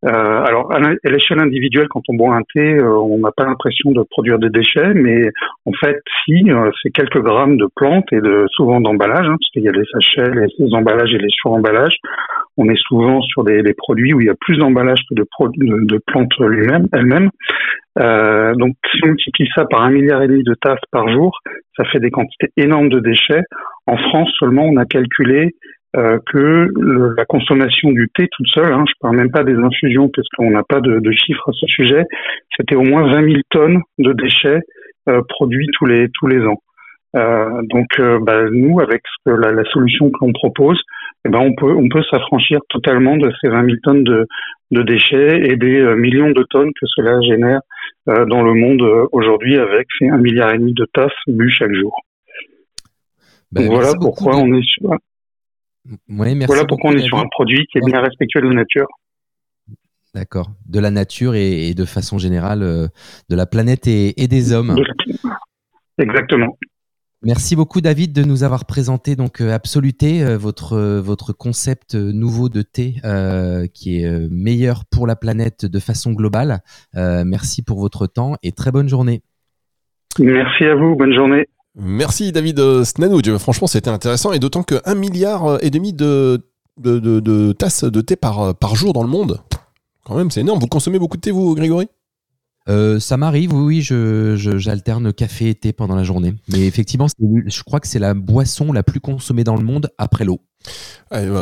Euh, 0.05 0.45
alors, 0.45 0.73
à 0.73 0.81
l'échelle 1.09 1.39
individuelle, 1.39 1.87
quand 1.89 2.03
on 2.09 2.15
boit 2.15 2.35
un 2.35 2.43
thé, 2.53 2.75
euh, 2.75 2.99
on 2.99 3.19
n'a 3.19 3.31
pas 3.31 3.45
l'impression 3.45 3.93
de 3.93 4.03
produire 4.03 4.39
des 4.39 4.51
déchets, 4.51 4.95
mais 4.95 5.31
en 5.65 5.73
fait, 5.73 6.01
si, 6.25 6.51
euh, 6.51 6.71
c'est 6.83 6.91
quelques 6.91 7.21
grammes 7.21 7.57
de 7.57 7.69
plantes 7.77 8.13
et 8.13 8.21
de 8.21 8.47
souvent 8.51 8.81
d'emballage, 8.81 9.27
hein, 9.27 9.37
parce 9.39 9.51
qu'il 9.53 9.63
y 9.63 9.69
a 9.69 9.73
les 9.73 9.85
sachets, 9.93 10.31
les, 10.35 10.75
emballages 10.75 11.15
et 11.15 11.19
les 11.19 11.31
suremballages. 11.31 11.97
On 12.57 12.69
est 12.69 12.79
souvent 12.89 13.23
sur 13.23 13.45
des, 13.45 13.63
des 13.63 13.75
produits 13.75 14.13
où 14.13 14.21
il 14.21 14.27
y 14.27 14.31
a 14.31 14.35
plus 14.41 14.59
d'emballage 14.59 15.01
que 15.09 15.15
de, 15.15 15.25
de, 15.57 15.85
de 15.87 16.01
plantes 16.07 16.33
elles-mêmes. 16.41 17.31
Euh, 17.99 18.55
donc, 18.55 18.75
si 18.91 19.01
on 19.05 19.09
multiplie 19.09 19.49
ça 19.55 19.65
par 19.67 19.83
un 19.83 19.91
milliard 19.91 20.23
et 20.23 20.29
demi 20.29 20.43
de 20.43 20.55
tasses 20.55 20.81
par 20.91 21.09
jour, 21.09 21.39
ça 21.77 21.85
fait 21.85 22.01
des 22.01 22.11
quantités 22.11 22.49
énormes 22.57 22.89
de 22.89 23.01
déchets. 23.01 23.43
En 23.87 23.97
France 23.97 24.31
seulement, 24.39 24.65
on 24.65 24.77
a 24.77 24.85
calculé 24.85 25.55
euh, 25.95 26.19
que 26.33 26.69
la 27.17 27.27
consommation 27.27 27.91
du 27.91 28.09
thé 28.17 28.27
toute 28.33 28.47
seule, 28.49 28.73
hein, 28.73 28.85
je 28.89 28.95
parle 28.99 29.17
même 29.17 29.31
pas 29.31 29.45
des 29.45 29.57
infusions 29.57 30.09
parce 30.09 30.27
qu'on 30.35 30.51
n'a 30.51 30.63
pas 30.63 30.81
de, 30.81 31.01
de, 31.01 31.13
chiffres 31.13 31.47
à 31.47 31.53
ce 31.53 31.67
sujet, 31.67 32.05
c'était 32.57 32.77
au 32.77 32.83
moins 32.83 33.13
20 33.13 33.25
000 33.25 33.41
tonnes 33.51 33.83
de 33.99 34.15
déchets 34.15 34.61
euh, 35.11 35.21
produits 35.29 35.69
tous 35.75 35.85
les 35.85 36.09
tous 36.15 36.29
les 36.29 36.41
ans. 36.47 36.63
Euh, 37.15 37.61
donc 37.65 37.89
bah, 38.23 38.45
nous, 38.51 38.81
avec 38.81 39.03
la, 39.27 39.53
la, 39.53 39.65
solution 39.65 40.11
que 40.11 40.25
l'on 40.25 40.33
propose, 40.33 40.81
eh 41.27 41.29
ben 41.29 41.41
on 41.41 41.55
peut 41.55 41.75
on 41.75 41.91
peut 41.91 42.03
s'affranchir 42.11 42.61
totalement 42.71 43.19
de 43.19 43.31
ces 43.43 43.51
20 43.51 43.65
000 43.67 43.77
tonnes 43.83 44.05
de, 44.05 44.27
de 44.71 44.83
déchets 44.83 45.43
et 45.45 45.57
des 45.57 45.95
millions 45.97 46.31
de 46.31 46.43
tonnes 46.49 46.71
que 46.73 46.87
cela 46.87 47.21
génère 47.21 47.61
dans 48.07 48.43
le 48.43 48.55
monde 48.55 48.83
aujourd'hui 49.13 49.59
avec 49.59 49.89
ces 49.99 50.09
un 50.09 50.17
milliard 50.17 50.55
et 50.55 50.59
demi 50.59 50.73
de 50.73 50.87
tasses 50.87 51.13
bues 51.27 51.51
chaque 51.51 51.75
jour. 51.75 51.95
Ben, 53.53 53.67
donc 53.67 53.75
voilà 53.75 53.93
pourquoi 54.01 54.37
on 54.37 54.55
est 54.55 54.65
sur 54.65 54.97
voilà 56.09 56.65
pourquoi 56.65 56.91
on 56.91 56.97
est 56.97 57.07
sur 57.07 57.19
un 57.19 57.27
produit 57.31 57.67
qui 57.71 57.79
est 57.79 57.85
bien 57.85 58.01
respectueux 58.01 58.41
de 58.41 58.49
la 58.49 58.55
nature. 58.55 58.87
D'accord. 60.15 60.51
De 60.69 60.79
la 60.79 60.91
nature 60.91 61.35
et, 61.35 61.73
de 61.75 61.85
façon 61.85 62.19
générale 62.19 62.63
euh, 62.63 62.87
de 63.31 63.37
la 63.37 63.47
planète 63.47 63.87
et, 63.87 64.13
des 64.29 64.53
hommes. 64.53 64.77
Exactement. 65.99 66.59
Merci 67.25 67.55
beaucoup 67.55 67.81
David 67.81 68.13
de 68.13 68.25
nous 68.25 68.43
avoir 68.43 68.65
présenté 68.65 69.15
donc 69.15 69.41
euh, 69.41 69.53
Absoluté, 69.53 70.25
euh, 70.25 70.37
votre 70.37 70.99
votre 70.99 71.33
concept 71.33 71.95
nouveau 71.95 72.49
de 72.49 72.63
thé 72.63 72.97
qui 73.73 74.03
est 74.03 74.29
meilleur 74.31 74.85
pour 74.91 75.07
la 75.07 75.17
planète 75.17 75.65
de 75.65 75.79
façon 75.79 76.13
globale. 76.13 76.61
merci 76.95 77.63
pour 77.63 77.81
votre 77.81 78.07
temps 78.07 78.37
et 78.43 78.53
très 78.53 78.71
bonne 78.71 78.89
journée. 78.89 79.23
Merci 80.19 80.65
à 80.65 80.75
vous, 80.75 80.95
bonne 80.95 81.15
journée. 81.15 81.47
Merci 81.75 82.33
David 82.33 82.59
euh, 82.61 82.85
Snanouj, 82.85 83.39
franchement 83.39 83.67
c'était 83.67 83.89
intéressant 83.89 84.33
et 84.33 84.39
d'autant 84.39 84.63
que 84.63 84.81
1 84.85 84.95
milliard 84.95 85.47
euh, 85.47 85.59
et 85.63 85.71
demi 85.71 85.95
de, 85.95 86.43
tasses 87.59 87.85
de 87.85 88.01
thé 88.03 88.15
par, 88.15 88.41
euh, 88.41 88.53
par 88.53 88.75
jour 88.75 88.93
dans 88.93 89.03
le 89.03 89.09
monde, 89.09 89.41
quand 90.05 90.17
même 90.17 90.31
c'est 90.31 90.43
énorme. 90.43 90.61
Vous 90.61 90.67
consommez 90.67 90.99
beaucoup 90.99 91.17
de 91.17 91.23
thé 91.23 91.31
vous 91.31 91.55
Grégory? 91.55 91.89
Ça 92.67 93.17
m'arrive, 93.17 93.53
oui, 93.55 93.83
je, 93.83 94.37
j'alterne 94.37 95.13
café 95.13 95.49
et 95.49 95.55
thé 95.55 95.73
pendant 95.73 95.97
la 95.97 96.05
journée. 96.05 96.35
Mais 96.49 96.65
effectivement, 96.67 97.09
je 97.19 97.63
crois 97.65 97.81
que 97.81 97.89
c'est 97.89 97.99
la 97.99 98.15
boisson 98.15 98.73
la 98.73 98.85
plus 98.85 99.01
consommée 99.01 99.43
dans 99.43 99.57
le 99.57 99.65
monde 99.65 99.91
après 99.99 100.25
l'eau. 100.25 100.41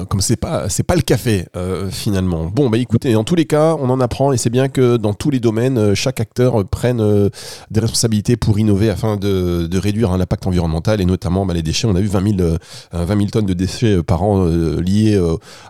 Comme 0.08 0.20
c'est 0.20 0.36
pas 0.36 0.68
c'est 0.68 0.82
pas 0.82 0.96
le 0.96 1.02
café 1.02 1.46
euh, 1.56 1.90
finalement. 1.90 2.46
Bon 2.46 2.68
bah 2.68 2.78
écoutez, 2.78 3.14
en 3.14 3.22
tous 3.22 3.36
les 3.36 3.44
cas, 3.44 3.76
on 3.78 3.88
en 3.88 4.00
apprend 4.00 4.32
et 4.32 4.36
c'est 4.36 4.50
bien 4.50 4.68
que 4.68 4.96
dans 4.96 5.14
tous 5.14 5.30
les 5.30 5.38
domaines, 5.38 5.78
euh, 5.78 5.94
chaque 5.94 6.18
acteur 6.18 6.66
prenne 6.66 7.00
euh, 7.00 7.28
des 7.70 7.78
responsabilités 7.78 8.36
pour 8.36 8.58
innover 8.58 8.90
afin 8.90 9.16
de, 9.16 9.68
réduire 9.78 10.16
l'impact 10.18 10.48
environnemental 10.48 11.00
et 11.00 11.04
notamment 11.04 11.46
bah, 11.46 11.54
les 11.54 11.62
déchets. 11.62 11.86
On 11.86 11.94
a 11.94 12.00
vu 12.00 12.08
20 12.08 12.36
000, 12.38 12.56
20 12.92 13.16
000 13.16 13.30
tonnes 13.30 13.46
de 13.46 13.54
déchets 13.54 14.02
par 14.02 14.24
an 14.24 14.44
liés 14.44 15.20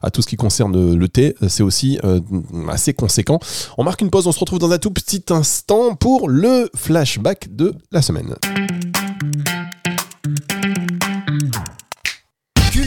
à 0.02 0.10
tout 0.10 0.22
ce 0.22 0.26
qui 0.26 0.36
concerne 0.36 0.94
le 0.94 1.08
thé. 1.08 1.34
C'est 1.48 1.62
aussi 1.62 1.98
assez 2.68 2.94
conséquent. 2.94 3.38
On 3.76 3.84
marque 3.84 4.00
une 4.00 4.10
pause, 4.10 4.26
on 4.26 4.32
se 4.32 4.40
retrouve 4.40 4.58
dans 4.58 4.72
un 4.72 4.78
tout 4.78 4.90
petit 4.90 5.24
instant 5.30 5.94
pour 5.94 6.28
le 6.28 6.70
flashback 6.74 7.54
de 7.54 7.74
la 7.92 8.02
semaine. 8.02 8.34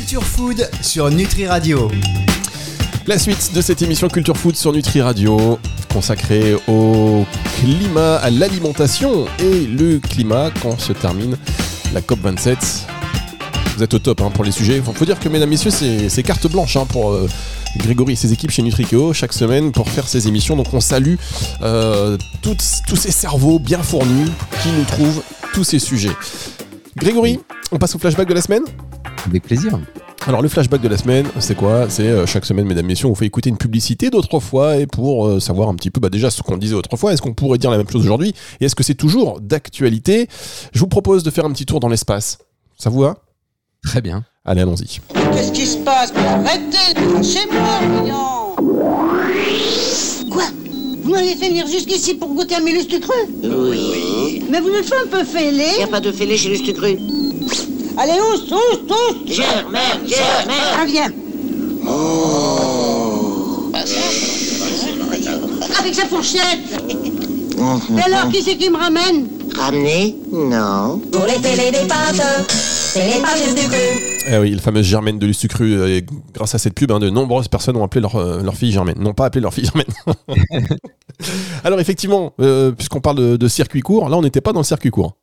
Culture 0.03 0.23
Food 0.25 0.69
sur 0.81 1.09
Nutri 1.09 1.47
Radio. 1.47 1.89
La 3.07 3.17
suite 3.17 3.53
de 3.55 3.61
cette 3.61 3.81
émission 3.81 4.09
Culture 4.09 4.35
Food 4.35 4.57
sur 4.57 4.73
Nutri 4.73 5.01
Radio, 5.01 5.57
consacrée 5.93 6.55
au 6.67 7.25
climat, 7.57 8.17
à 8.17 8.29
l'alimentation 8.29 9.27
et 9.39 9.61
le 9.61 9.99
climat 9.99 10.51
quand 10.61 10.77
se 10.77 10.91
termine 10.91 11.37
la 11.93 12.01
COP27. 12.01 12.57
Vous 13.77 13.83
êtes 13.83 13.93
au 13.93 13.99
top 13.99 14.19
hein, 14.19 14.29
pour 14.29 14.43
les 14.43 14.51
sujets. 14.51 14.75
Il 14.85 14.93
faut 14.93 15.05
dire 15.05 15.21
que, 15.21 15.29
mesdames, 15.29 15.49
messieurs, 15.49 15.71
c'est 15.71 16.23
carte 16.23 16.51
blanche 16.51 16.75
hein, 16.75 16.85
pour 16.85 17.13
euh, 17.13 17.29
Grégory 17.77 18.11
et 18.11 18.17
ses 18.17 18.33
équipes 18.33 18.51
chez 18.51 18.61
Nutrikeo 18.61 19.13
chaque 19.13 19.31
semaine 19.31 19.71
pour 19.71 19.87
faire 19.87 20.09
ces 20.09 20.27
émissions. 20.27 20.57
Donc 20.57 20.73
on 20.73 20.81
salue 20.81 21.15
euh, 21.61 22.17
tous 22.41 22.57
ces 22.97 23.11
cerveaux 23.11 23.57
bien 23.57 23.81
fournis 23.81 24.29
qui 24.61 24.67
nous 24.67 24.83
trouvent 24.83 25.23
tous 25.53 25.63
ces 25.63 25.79
sujets. 25.79 26.15
Grégory, 26.97 27.39
on 27.71 27.77
passe 27.77 27.95
au 27.95 27.99
flashback 27.99 28.27
de 28.27 28.33
la 28.33 28.41
semaine? 28.41 28.63
Avec 29.25 29.43
plaisir. 29.43 29.79
Alors 30.25 30.41
le 30.41 30.47
flashback 30.47 30.81
de 30.81 30.87
la 30.87 30.97
semaine, 30.97 31.25
c'est 31.39 31.55
quoi? 31.55 31.89
C'est 31.89 32.07
euh, 32.07 32.25
chaque 32.25 32.45
semaine, 32.45 32.65
mesdames, 32.65 32.85
messieurs, 32.85 33.07
on 33.07 33.09
vous 33.09 33.15
fait 33.15 33.25
écouter 33.25 33.49
une 33.49 33.57
publicité 33.57 34.09
d'autrefois 34.09 34.77
et 34.77 34.87
pour 34.87 35.27
euh, 35.27 35.39
savoir 35.39 35.67
un 35.69 35.75
petit 35.75 35.91
peu 35.91 35.99
bah, 35.99 36.09
déjà 36.09 36.29
ce 36.29 36.41
qu'on 36.41 36.57
disait 36.57 36.75
autrefois, 36.75 37.13
est-ce 37.13 37.21
qu'on 37.21 37.33
pourrait 37.33 37.57
dire 37.57 37.71
la 37.71 37.77
même 37.77 37.89
chose 37.89 38.03
aujourd'hui? 38.03 38.33
Et 38.61 38.65
est-ce 38.65 38.75
que 38.75 38.83
c'est 38.83 38.95
toujours 38.95 39.41
d'actualité? 39.41 40.27
Je 40.73 40.79
vous 40.79 40.87
propose 40.87 41.23
de 41.23 41.29
faire 41.31 41.45
un 41.45 41.51
petit 41.51 41.65
tour 41.65 41.79
dans 41.81 41.89
l'espace. 41.89 42.37
Ça 42.77 42.89
vous 42.89 43.01
va? 43.01 43.17
Très 43.83 44.01
bien. 44.01 44.23
Allez, 44.45 44.61
allons-y. 44.61 44.99
Qu'est-ce 45.33 45.51
qui 45.51 45.65
se 45.65 45.77
passe? 45.79 46.13
Arrêtez 46.15 46.99
Lâchez-moi, 47.13 47.79
voyons 47.97 48.55
Quoi? 50.31 50.43
Vous 51.03 51.11
m'avez 51.11 51.35
fait 51.35 51.49
venir 51.49 51.67
jusqu'ici 51.67 52.13
pour 52.13 52.33
goûter 52.33 52.55
à 52.55 52.59
mes 52.61 52.71
lustres 52.71 52.99
crus 52.99 53.27
Oui. 53.43 54.43
Mais 54.49 54.61
vous 54.61 54.69
êtes 54.69 54.91
un 54.93 55.07
peu 55.07 55.23
fêlé 55.25 55.65
Y 55.79 55.83
a 55.83 55.87
pas 55.87 55.99
de 55.99 56.11
fêlé 56.13 56.37
chez 56.37 56.49
Lustre 56.49 56.71
Cru. 56.71 56.97
Allez, 57.95 58.13
oust, 58.33 58.51
oust, 58.51 58.91
oust 58.91 59.27
Germaine, 59.27 60.07
Germaine. 60.07 60.73
Ah, 60.75 60.85
viens 60.85 61.11
Avec 65.79 65.93
sa 65.93 66.05
fourchette 66.05 66.59
Et 66.89 68.01
alors, 68.01 68.29
qui 68.31 68.41
c'est 68.41 68.57
qui 68.57 68.69
me 68.69 68.77
ramène? 68.77 69.27
Ramener 69.55 70.15
Non. 70.31 70.99
Pour 71.11 71.25
les 71.25 71.33
fêlés 71.33 71.71
des 71.71 71.87
pâtes, 71.87 72.21
c'est 72.49 73.05
les 73.05 73.53
du 73.53 73.67
cru 73.67 73.77
Eh 74.31 74.37
oui, 74.37 74.51
le 74.51 74.59
fameux 74.59 74.81
Germaine 74.81 75.19
de 75.19 75.27
Lustucru, 75.27 75.73
euh, 75.73 75.97
et 75.97 76.05
grâce 76.33 76.55
à 76.55 76.57
cette 76.57 76.73
pub, 76.73 76.91
hein, 76.91 76.99
de 76.99 77.11
nombreuses 77.11 77.47
personnes 77.47 77.75
ont 77.77 77.83
appelé 77.83 78.01
leur, 78.01 78.15
euh, 78.15 78.41
leur 78.41 78.55
fille 78.55 78.71
Germaine. 78.71 78.97
Non 78.97 79.13
pas 79.13 79.25
appelé 79.25 79.41
leur 79.41 79.53
fille 79.53 79.65
Germaine. 79.65 79.85
Alors 81.63 81.79
effectivement, 81.79 82.33
euh, 82.41 82.71
puisqu'on 82.71 83.01
parle 83.01 83.17
de, 83.17 83.37
de 83.37 83.47
circuit 83.47 83.81
court, 83.81 84.09
là 84.09 84.17
on 84.17 84.23
n'était 84.23 84.41
pas 84.41 84.51
dans 84.51 84.61
le 84.61 84.65
circuit 84.65 84.89
court. 84.89 85.15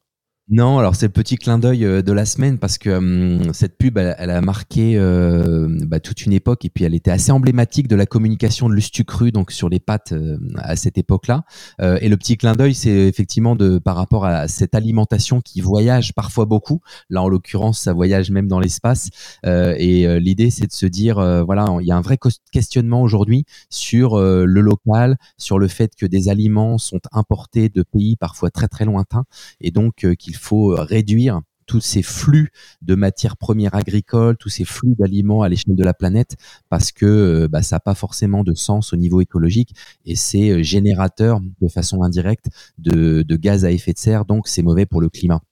Non, 0.49 0.81
alors 0.81 0.97
c'est 0.97 1.07
le 1.07 1.13
petit 1.13 1.37
clin 1.37 1.61
d'œil 1.61 1.85
euh, 1.85 2.03
de 2.03 2.13
la 2.13 2.27
semaine 2.27 2.59
parce 2.59 2.77
que 2.77 2.91
hum, 2.91 3.55
cette 3.55 3.79
pub, 3.79 3.97
elle, 3.99 4.17
elle 4.19 4.31
a 4.31 4.41
marqué 4.41 4.97
euh, 4.97 5.69
bah, 5.87 6.01
toute 6.01 6.27
une 6.27 6.33
époque 6.33 6.65
et 6.65 6.71
puis 6.71 6.83
elle 6.83 6.95
était 6.95 7.13
assez 7.13 7.31
emblématique 7.31 7.87
de 7.87 7.95
la 7.95 8.05
communication 8.05 8.69
de 8.69 8.75
Lustucru 8.75 9.31
donc 9.31 9.53
sur 9.53 9.69
les 9.69 9.79
pattes 9.79 10.11
euh, 10.11 10.39
à 10.57 10.75
cette 10.75 10.99
époque-là. 10.99 11.45
Euh, 11.81 11.99
et 12.01 12.09
le 12.09 12.17
petit 12.17 12.37
clin 12.37 12.55
d'œil, 12.55 12.75
c'est 12.75 12.91
effectivement 12.91 13.55
de 13.55 13.79
par 13.79 13.95
rapport 13.95 14.25
à 14.25 14.49
cette 14.49 14.75
alimentation 14.75 15.41
qui 15.41 15.61
voyage 15.61 16.15
parfois 16.15 16.47
beaucoup. 16.47 16.81
Là, 17.11 17.23
en 17.23 17.29
l'occurrence, 17.29 17.79
ça 17.79 17.93
voyage 17.93 18.33
même 18.33 18.49
dans 18.49 18.59
l'espace. 18.59 19.11
Euh, 19.47 19.77
et 19.79 20.19
l'idée, 20.19 20.51
c'est 20.51 20.67
de 20.67 20.73
se 20.73 20.87
dire, 20.87 21.17
voilà, 21.45 21.67
il 21.81 21.87
y 21.87 21.93
a 21.93 21.97
un 21.97 22.01
vrai 22.01 22.19
questionnement 22.51 23.03
aujourd'hui 23.03 23.45
sur 23.69 24.19
le 24.19 24.61
local, 24.61 25.17
sur 25.39 25.59
le 25.61 25.69
fait 25.69 25.93
que 25.95 26.07
des 26.07 26.29
aliments 26.29 26.79
sont 26.79 27.01
importés 27.13 27.69
de 27.69 27.85
pays 27.85 28.17
parfois 28.17 28.51
très 28.51 28.67
très 28.67 28.85
lointains 28.85 29.25
et 29.61 29.71
donc 29.71 30.07
qu'il 30.17 30.37
faut 30.41 30.73
euh, 30.73 30.83
réduire 30.83 31.41
tous 31.67 31.81
ces 31.81 32.03
flux 32.03 32.51
de 32.83 32.97
matières 32.97 33.37
premières 33.37 33.77
agricoles, 33.77 34.37
tous 34.37 34.49
ces 34.49 34.65
flux 34.65 34.97
d'aliments 34.99 35.43
à 35.43 35.49
l'échelle 35.49 35.77
de 35.77 35.85
la 35.85 35.95
planète, 35.95 36.37
parce 36.69 36.91
que 36.91 37.07
euh, 37.07 37.49
bah, 37.49 37.63
ça 37.63 37.77
n'a 37.77 37.81
pas 37.81 37.95
forcément 37.95 38.43
de 38.43 38.55
sens 38.55 38.93
au 38.93 38.97
niveau 38.97 39.21
écologique 39.21 39.75
et 40.05 40.17
c'est 40.17 40.51
euh, 40.51 40.63
générateur 40.65 41.41
de 41.61 41.69
façon 41.69 42.03
indirecte 42.03 42.47
de 42.79 43.37
gaz 43.37 43.65
à 43.65 43.71
effet 43.71 43.93
de 43.93 43.99
serre, 43.99 44.25
donc 44.25 44.49
c'est 44.49 44.63
mauvais 44.63 44.87
pour 44.87 45.01
le 45.01 45.09
climat. 45.09 45.43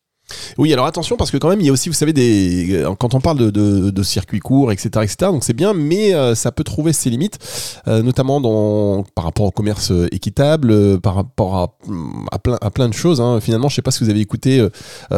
Oui, 0.58 0.72
alors 0.72 0.86
attention 0.86 1.16
parce 1.16 1.30
que 1.30 1.36
quand 1.36 1.48
même 1.48 1.60
il 1.60 1.66
y 1.66 1.70
a 1.70 1.72
aussi, 1.72 1.88
vous 1.88 1.94
savez, 1.94 2.12
des 2.12 2.74
euh, 2.74 2.94
quand 2.94 3.14
on 3.14 3.20
parle 3.20 3.50
de, 3.50 4.02
circuits 4.02 4.40
courts, 4.40 4.72
etc., 4.72 4.88
etc. 5.02 5.16
Donc 5.32 5.44
c'est 5.44 5.52
bien, 5.52 5.74
mais 5.74 6.14
euh, 6.14 6.34
ça 6.34 6.52
peut 6.52 6.64
trouver 6.64 6.92
ses 6.92 7.10
limites, 7.10 7.38
euh, 7.88 8.02
notamment 8.02 8.40
dans 8.40 9.04
par 9.14 9.24
rapport 9.24 9.46
au 9.46 9.50
commerce 9.50 9.92
équitable, 10.12 11.00
par 11.00 11.14
rapport 11.14 11.56
à, 11.56 11.76
à 12.60 12.70
plein 12.70 12.88
de 12.88 12.94
choses. 12.94 13.20
Hein. 13.20 13.40
Finalement, 13.40 13.68
je 13.68 13.74
sais 13.74 13.82
pas 13.82 13.90
si 13.90 14.04
vous 14.04 14.10
avez 14.10 14.20
écouté 14.20 14.66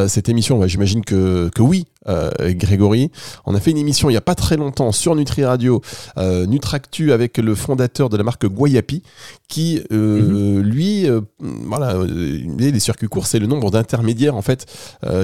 cette 0.09 0.29
émission. 0.29 0.67
J'imagine 0.67 1.05
que 1.05 1.50
oui, 1.59 1.87
euh, 2.11 2.31
Grégory. 2.55 3.11
On 3.47 3.55
a 3.55 3.61
fait 3.61 3.71
une 3.71 3.79
émission 3.79 4.11
il 4.11 4.14
y 4.14 4.17
a 4.17 4.21
pas 4.21 4.35
très 4.35 4.57
longtemps 4.57 4.93
sur 4.93 5.14
Nutri 5.14 5.45
Radio, 5.45 5.81
euh, 6.19 6.47
Nutractu 6.47 7.12
avec 7.12 7.38
le 7.38 7.55
fondateur 7.55 8.09
de 8.09 8.17
la 8.17 8.25
marque 8.25 8.47
Guayapi, 8.47 9.02
qui 9.49 9.81
euh, 9.93 10.61
lui, 10.62 11.09
euh, 11.09 11.21
voilà, 11.40 11.95
les 12.05 12.81
circuits 12.81 13.09
courts, 13.09 13.26
c'est 13.26 13.38
le 13.38 13.47
nombre 13.47 13.71
d'intermédiaires 13.71 14.37
en 14.37 14.43
fait 14.43 14.67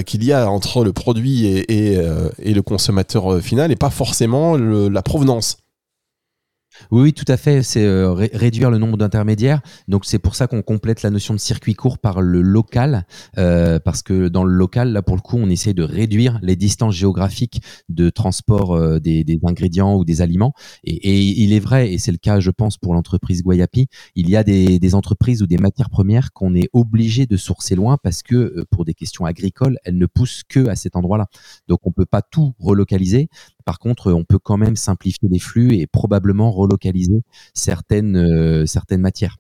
qu'il 0.07 0.25
y 0.25 0.33
a 0.33 0.49
entre 0.50 0.85
le 0.85 0.93
produit 0.93 1.47
et, 1.47 1.95
et, 1.95 2.00
et 2.38 2.55
le 2.55 2.62
consommateur 2.62 3.40
final 3.40 3.73
et 3.73 3.76
pas 3.76 3.90
forcément 3.90 4.57
le- 4.57 4.88
la 4.88 5.02
provenance. 5.02 5.59
Oui, 6.90 7.02
oui, 7.02 7.12
tout 7.12 7.25
à 7.28 7.37
fait. 7.37 7.62
C'est 7.62 7.85
euh, 7.85 8.12
ré- 8.12 8.30
réduire 8.33 8.71
le 8.71 8.78
nombre 8.78 8.97
d'intermédiaires. 8.97 9.61
Donc 9.88 10.04
c'est 10.04 10.18
pour 10.18 10.35
ça 10.35 10.47
qu'on 10.47 10.62
complète 10.62 11.02
la 11.02 11.11
notion 11.11 11.35
de 11.35 11.38
circuit 11.38 11.75
court 11.75 11.99
par 11.99 12.21
le 12.21 12.42
local, 12.42 13.06
euh, 13.38 13.78
parce 13.78 14.02
que 14.02 14.28
dans 14.28 14.45
le 14.45 14.52
local, 14.54 14.92
là 14.92 15.02
pour 15.02 15.16
le 15.16 15.23
coup, 15.23 15.37
on 15.37 15.49
essaie 15.49 15.75
de 15.75 15.83
réduire 15.83 16.38
les 16.42 16.56
distances 16.56 16.95
géographiques 16.95 17.62
de 17.88 18.11
transport 18.11 18.75
euh, 18.75 18.99
des, 18.99 19.25
des 19.25 19.38
ingrédients 19.45 19.95
ou 19.97 20.04
des 20.04 20.21
aliments. 20.23 20.52
Et, 20.85 20.95
et 20.95 21.21
il 21.42 21.52
est 21.52 21.61
vrai, 21.61 21.92
et 21.92 21.99
c'est 21.99 22.12
le 22.12 22.18
cas, 22.18 22.40
je 22.40 22.50
pense, 22.50 22.76
pour 22.78 22.95
l'entreprise 22.95 23.42
Guayapi, 23.42 23.88
il 24.14 24.28
y 24.30 24.37
a 24.37 24.45
des, 24.45 24.78
des 24.78 24.95
entreprises 24.95 25.42
ou 25.42 25.47
des 25.47 25.59
matières 25.59 25.90
premières 25.90 26.33
qu'on 26.33 26.54
est 26.54 26.68
obligé 26.73 27.26
de 27.26 27.37
sourcer 27.37 27.75
loin 27.75 27.97
parce 28.02 28.23
que 28.23 28.35
euh, 28.35 28.64
pour 28.71 28.85
des 28.85 28.95
questions 28.95 29.25
agricoles, 29.25 29.78
elles 29.85 29.99
ne 29.99 30.06
poussent 30.06 30.42
que 30.49 30.66
à 30.68 30.76
cet 30.76 30.97
endroit-là. 30.97 31.26
Donc 31.68 31.80
on 31.87 31.92
peut 31.92 32.06
pas 32.06 32.23
tout 32.23 32.54
relocaliser. 32.59 33.28
Par 33.66 33.80
contre, 33.80 34.12
on 34.12 34.25
peut 34.25 34.38
quand 34.38 34.56
même 34.56 34.76
simplifier 34.76 35.28
les 35.28 35.40
flux 35.40 35.75
et 35.75 35.87
probablement 35.87 36.50
relocaliser 36.52 37.23
certaines, 37.52 38.16
euh, 38.16 38.64
certaines 38.64 39.00
matières. 39.00 39.37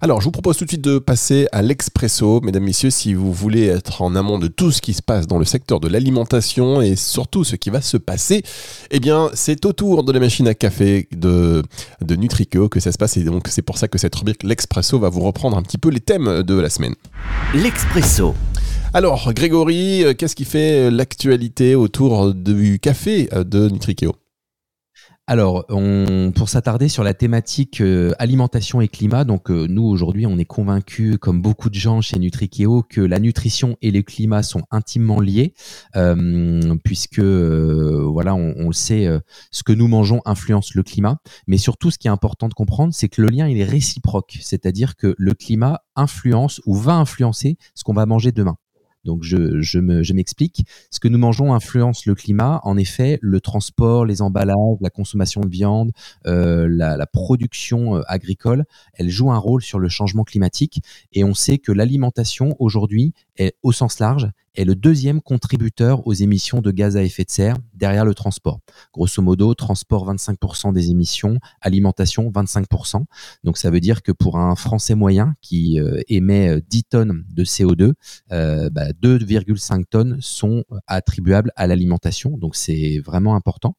Alors, 0.00 0.20
je 0.20 0.24
vous 0.24 0.30
propose 0.30 0.56
tout 0.56 0.64
de 0.64 0.70
suite 0.70 0.84
de 0.84 0.98
passer 0.98 1.46
à 1.52 1.62
l'expresso, 1.62 2.40
mesdames, 2.40 2.64
messieurs, 2.64 2.90
si 2.90 3.14
vous 3.14 3.32
voulez 3.32 3.66
être 3.66 4.02
en 4.02 4.16
amont 4.16 4.38
de 4.38 4.48
tout 4.48 4.72
ce 4.72 4.80
qui 4.80 4.94
se 4.94 5.02
passe 5.02 5.26
dans 5.26 5.38
le 5.38 5.44
secteur 5.44 5.78
de 5.78 5.88
l'alimentation 5.88 6.80
et 6.80 6.96
surtout 6.96 7.44
ce 7.44 7.54
qui 7.54 7.70
va 7.70 7.80
se 7.80 7.96
passer, 7.96 8.42
eh 8.90 8.98
bien, 8.98 9.30
c'est 9.34 9.66
autour 9.66 10.02
de 10.02 10.12
la 10.12 10.18
machine 10.18 10.48
à 10.48 10.54
café 10.54 11.06
de, 11.12 11.62
de 12.00 12.16
Nutrico 12.16 12.68
que 12.68 12.80
ça 12.80 12.92
se 12.92 12.98
passe 12.98 13.18
et 13.18 13.24
donc 13.24 13.48
c'est 13.48 13.62
pour 13.62 13.78
ça 13.78 13.88
que 13.88 13.98
cette 13.98 14.14
rubrique 14.14 14.42
l'expresso 14.42 14.98
va 14.98 15.10
vous 15.10 15.20
reprendre 15.20 15.56
un 15.56 15.62
petit 15.62 15.78
peu 15.78 15.90
les 15.90 16.00
thèmes 16.00 16.42
de 16.42 16.54
la 16.54 16.70
semaine. 16.70 16.94
L'Expresso. 17.54 18.34
Alors, 18.92 19.32
Grégory, 19.32 20.02
euh, 20.02 20.14
qu'est-ce 20.14 20.34
qui 20.34 20.44
fait 20.44 20.90
l'actualité 20.90 21.76
autour 21.76 22.34
du 22.34 22.80
café 22.80 23.28
euh, 23.32 23.44
de 23.44 23.68
Nutrikeo? 23.68 24.16
Alors, 25.28 25.64
pour 26.34 26.48
s'attarder 26.48 26.88
sur 26.88 27.04
la 27.04 27.14
thématique 27.14 27.80
euh, 27.80 28.10
alimentation 28.18 28.80
et 28.80 28.88
climat, 28.88 29.22
donc 29.22 29.48
euh, 29.48 29.68
nous 29.68 29.84
aujourd'hui, 29.84 30.26
on 30.26 30.38
est 30.38 30.44
convaincus, 30.44 31.18
comme 31.20 31.40
beaucoup 31.40 31.70
de 31.70 31.76
gens 31.76 32.00
chez 32.00 32.18
Nutrikeo, 32.18 32.82
que 32.82 33.00
la 33.00 33.20
nutrition 33.20 33.76
et 33.80 33.92
le 33.92 34.02
climat 34.02 34.42
sont 34.42 34.62
intimement 34.72 35.20
liés, 35.20 35.54
euh, 35.94 36.74
puisque 36.82 37.20
euh, 37.20 38.04
voilà, 38.10 38.34
on, 38.34 38.54
on 38.56 38.66
le 38.66 38.72
sait, 38.72 39.06
euh, 39.06 39.20
ce 39.52 39.62
que 39.62 39.72
nous 39.72 39.86
mangeons 39.86 40.20
influence 40.24 40.74
le 40.74 40.82
climat. 40.82 41.18
Mais 41.46 41.58
surtout, 41.58 41.92
ce 41.92 41.98
qui 41.98 42.08
est 42.08 42.10
important 42.10 42.48
de 42.48 42.54
comprendre, 42.54 42.92
c'est 42.92 43.08
que 43.08 43.22
le 43.22 43.28
lien 43.28 43.46
est 43.46 43.62
réciproque, 43.62 44.36
c'est-à-dire 44.40 44.96
que 44.96 45.14
le 45.16 45.34
climat 45.34 45.82
influence 45.94 46.60
ou 46.66 46.74
va 46.74 46.94
influencer 46.94 47.56
ce 47.76 47.84
qu'on 47.84 47.94
va 47.94 48.04
manger 48.04 48.32
demain. 48.32 48.56
Donc 49.04 49.22
je, 49.22 49.60
je 49.60 49.78
me- 49.78 50.02
je 50.02 50.12
m'explique. 50.12 50.66
Ce 50.90 51.00
que 51.00 51.08
nous 51.08 51.18
mangeons 51.18 51.54
influence 51.54 52.06
le 52.06 52.14
climat. 52.14 52.60
En 52.64 52.76
effet, 52.76 53.18
le 53.22 53.40
transport, 53.40 54.04
les 54.04 54.22
emballages, 54.22 54.78
la 54.80 54.90
consommation 54.90 55.40
de 55.40 55.48
viande, 55.48 55.92
euh, 56.26 56.66
la, 56.70 56.96
la 56.96 57.06
production 57.06 57.96
euh, 57.96 58.02
agricole, 58.08 58.64
elle 58.94 59.08
joue 59.08 59.30
un 59.32 59.38
rôle 59.38 59.62
sur 59.62 59.78
le 59.78 59.88
changement 59.88 60.24
climatique. 60.24 60.82
Et 61.12 61.24
on 61.24 61.34
sait 61.34 61.58
que 61.58 61.72
l'alimentation 61.72 62.56
aujourd'hui, 62.58 63.14
au 63.62 63.72
sens 63.72 63.98
large, 63.98 64.30
est 64.54 64.64
le 64.64 64.74
deuxième 64.74 65.20
contributeur 65.20 66.06
aux 66.06 66.12
émissions 66.12 66.60
de 66.60 66.70
gaz 66.70 66.96
à 66.96 67.02
effet 67.02 67.24
de 67.24 67.30
serre 67.30 67.56
derrière 67.74 68.04
le 68.04 68.14
transport. 68.14 68.60
Grosso 68.92 69.22
modo, 69.22 69.54
transport 69.54 70.12
25% 70.12 70.72
des 70.72 70.90
émissions, 70.90 71.38
alimentation 71.60 72.30
25%. 72.30 73.04
Donc 73.44 73.58
ça 73.58 73.70
veut 73.70 73.80
dire 73.80 74.02
que 74.02 74.12
pour 74.12 74.38
un 74.38 74.56
Français 74.56 74.94
moyen 74.94 75.34
qui 75.40 75.80
euh, 75.80 76.00
émet 76.08 76.48
euh, 76.48 76.60
10 76.68 76.84
tonnes 76.84 77.24
de 77.30 77.44
CO2, 77.44 77.92
euh, 78.32 78.70
bah, 78.70 78.90
2,5 79.02 79.84
tonnes 79.88 80.18
sont 80.20 80.64
attribuables 80.86 81.52
à 81.56 81.66
l'alimentation. 81.66 82.36
Donc 82.36 82.56
c'est 82.56 82.98
vraiment 82.98 83.36
important. 83.36 83.76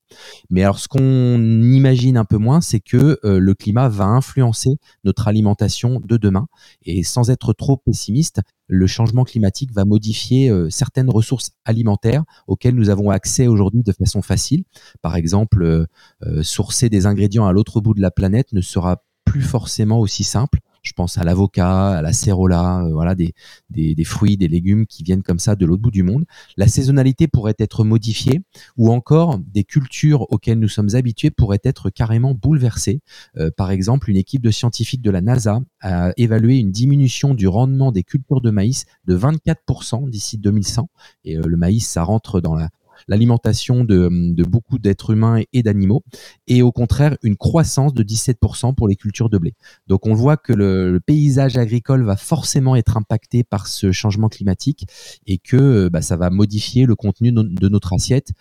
Mais 0.50 0.64
alors 0.64 0.80
ce 0.80 0.88
qu'on 0.88 1.62
imagine 1.62 2.18
un 2.18 2.26
peu 2.26 2.38
moins, 2.38 2.62
c'est 2.62 2.80
que 2.80 3.20
euh, 3.24 3.40
le 3.40 3.54
climat 3.54 3.90
va 3.90 4.06
influencer 4.06 4.78
notre 5.04 5.28
alimentation 5.28 6.02
de 6.04 6.18
demain. 6.18 6.48
Et 6.84 7.04
sans 7.04 7.30
être 7.30 7.54
trop 7.54 7.78
pessimiste, 7.78 8.42
le 8.72 8.88
changement 8.88 9.26
climatique 9.26 9.74
va 9.74 9.84
modifier 9.84 10.50
euh, 10.50 10.70
certaines 10.70 11.10
ressources 11.10 11.52
alimentaires 11.66 12.24
auxquelles 12.48 12.74
nous 12.74 12.90
avons 12.90 13.10
accès 13.10 13.48
aujourd'hui 13.48 13.84
de 13.84 13.92
façon 13.92 14.22
facile. 14.22 14.64
Par 15.02 15.18
exemple, 15.18 15.62
euh, 15.62 15.86
euh, 16.24 16.42
sourcer 16.42 16.88
des 16.88 17.06
ingrédients 17.06 17.46
à 17.46 17.52
l'autre 17.52 17.82
bout 17.82 17.94
de 17.94 18.02
la 18.02 18.12
planète 18.12 18.54
ne 18.54 18.62
sera 18.62 19.04
plus 19.26 19.42
forcément 19.42 20.00
aussi 20.00 20.24
simple. 20.24 20.60
Je 20.82 20.94
pense 20.94 21.18
à 21.18 21.24
l'avocat, 21.24 21.90
à 21.90 22.02
la 22.02 22.14
cérola, 22.14 22.84
euh, 22.84 22.92
voilà 22.92 23.16
des, 23.16 23.34
des, 23.70 24.04
fruits, 24.04 24.38
des 24.38 24.48
légumes 24.48 24.86
qui 24.88 25.04
viennent 25.04 25.24
comme 25.24 25.40
ça 25.40 25.56
de 25.56 25.66
l'autre 25.66 25.82
bout 25.82 25.92
du 25.92 26.04
monde. 26.04 26.26
La 26.58 26.68
saisonnalité 26.68 27.28
pourrait 27.28 27.56
être 27.60 27.84
modifiée 27.84 28.42
ou 28.78 28.92
encore 28.92 29.38
des 29.40 29.64
cultures 29.64 30.32
auxquelles 30.32 30.60
nous 30.60 30.68
sommes 30.68 30.96
habitués 30.96 31.32
pourraient 31.32 31.62
être 31.64 31.90
carrément 31.90 32.34
bouleversées. 32.34 33.02
Euh, 33.38 33.52
par 33.56 33.72
exemple, 33.72 34.10
une 34.10 34.18
équipe 34.18 34.42
de 34.42 34.52
scientifiques 34.52 35.02
de 35.02 35.12
la 35.12 35.22
NASA 35.22 35.62
a 35.82 36.12
évalué 36.18 36.58
une 36.58 36.72
diminution 36.72 37.34
du 37.34 37.48
rendement 37.48 37.92
des 37.92 38.04
cultures 38.04 38.42
de 38.42 38.50
maïs 38.50 38.86
de 39.06 39.18
24% 39.18 40.10
d'ici 40.10 40.38
2100. 40.38 40.90
Et 41.26 41.38
euh, 41.38 41.44
le 41.46 41.58
maïs, 41.58 41.88
ça 41.88 42.04
rentre 42.04 42.42
dans 42.42 42.56
la 42.56 42.70
l'alimentation 43.08 43.84
de, 43.84 44.10
beaucoup 44.44 44.80
d'êtres 44.80 45.12
humains 45.12 45.42
et 45.54 45.64
d'animaux, 45.64 46.04
et 46.48 46.62
au 46.62 46.72
contraire 46.72 47.18
une 47.24 47.38
croissance 47.38 47.94
de 47.94 48.04
17% 48.04 48.76
pour 48.76 48.88
les 48.88 48.96
cultures 48.96 49.30
de 49.30 49.38
blé. 49.38 49.54
Donc 49.88 50.08
on 50.08 50.14
voit 50.14 50.38
que 50.38 50.54
le, 50.54 51.00
paysage 51.06 51.58
agricole 51.58 52.04
va 52.04 52.16
forcément 52.16 52.76
être 52.76 52.96
impacté 52.96 53.44
par 53.44 53.68
ce 53.68 53.92
changement 53.92 54.30
climatique 54.30 54.86
et 55.26 55.40
que 55.40 55.90
bah, 55.90 56.02
ça 56.02 56.16
va 56.16 56.30
modifier 56.30 56.86
le 56.86 56.96
contenu 56.96 57.32
de, 57.32 57.70
notre 57.70 57.94
assiette 57.94 58.34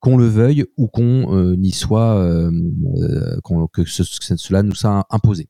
qu'on 0.00 0.16
le 0.16 0.26
veuille 0.26 0.64
ou 0.76 0.86
qu'on 0.86 1.34
euh, 1.34 1.56
n'y 1.56 1.72
soit, 1.72 2.16
euh, 2.18 2.52
euh, 2.98 3.40
que 3.72 3.82
que 3.82 4.36
cela 4.36 4.62
nous 4.62 4.74
soit 4.74 5.06
imposé. 5.10 5.48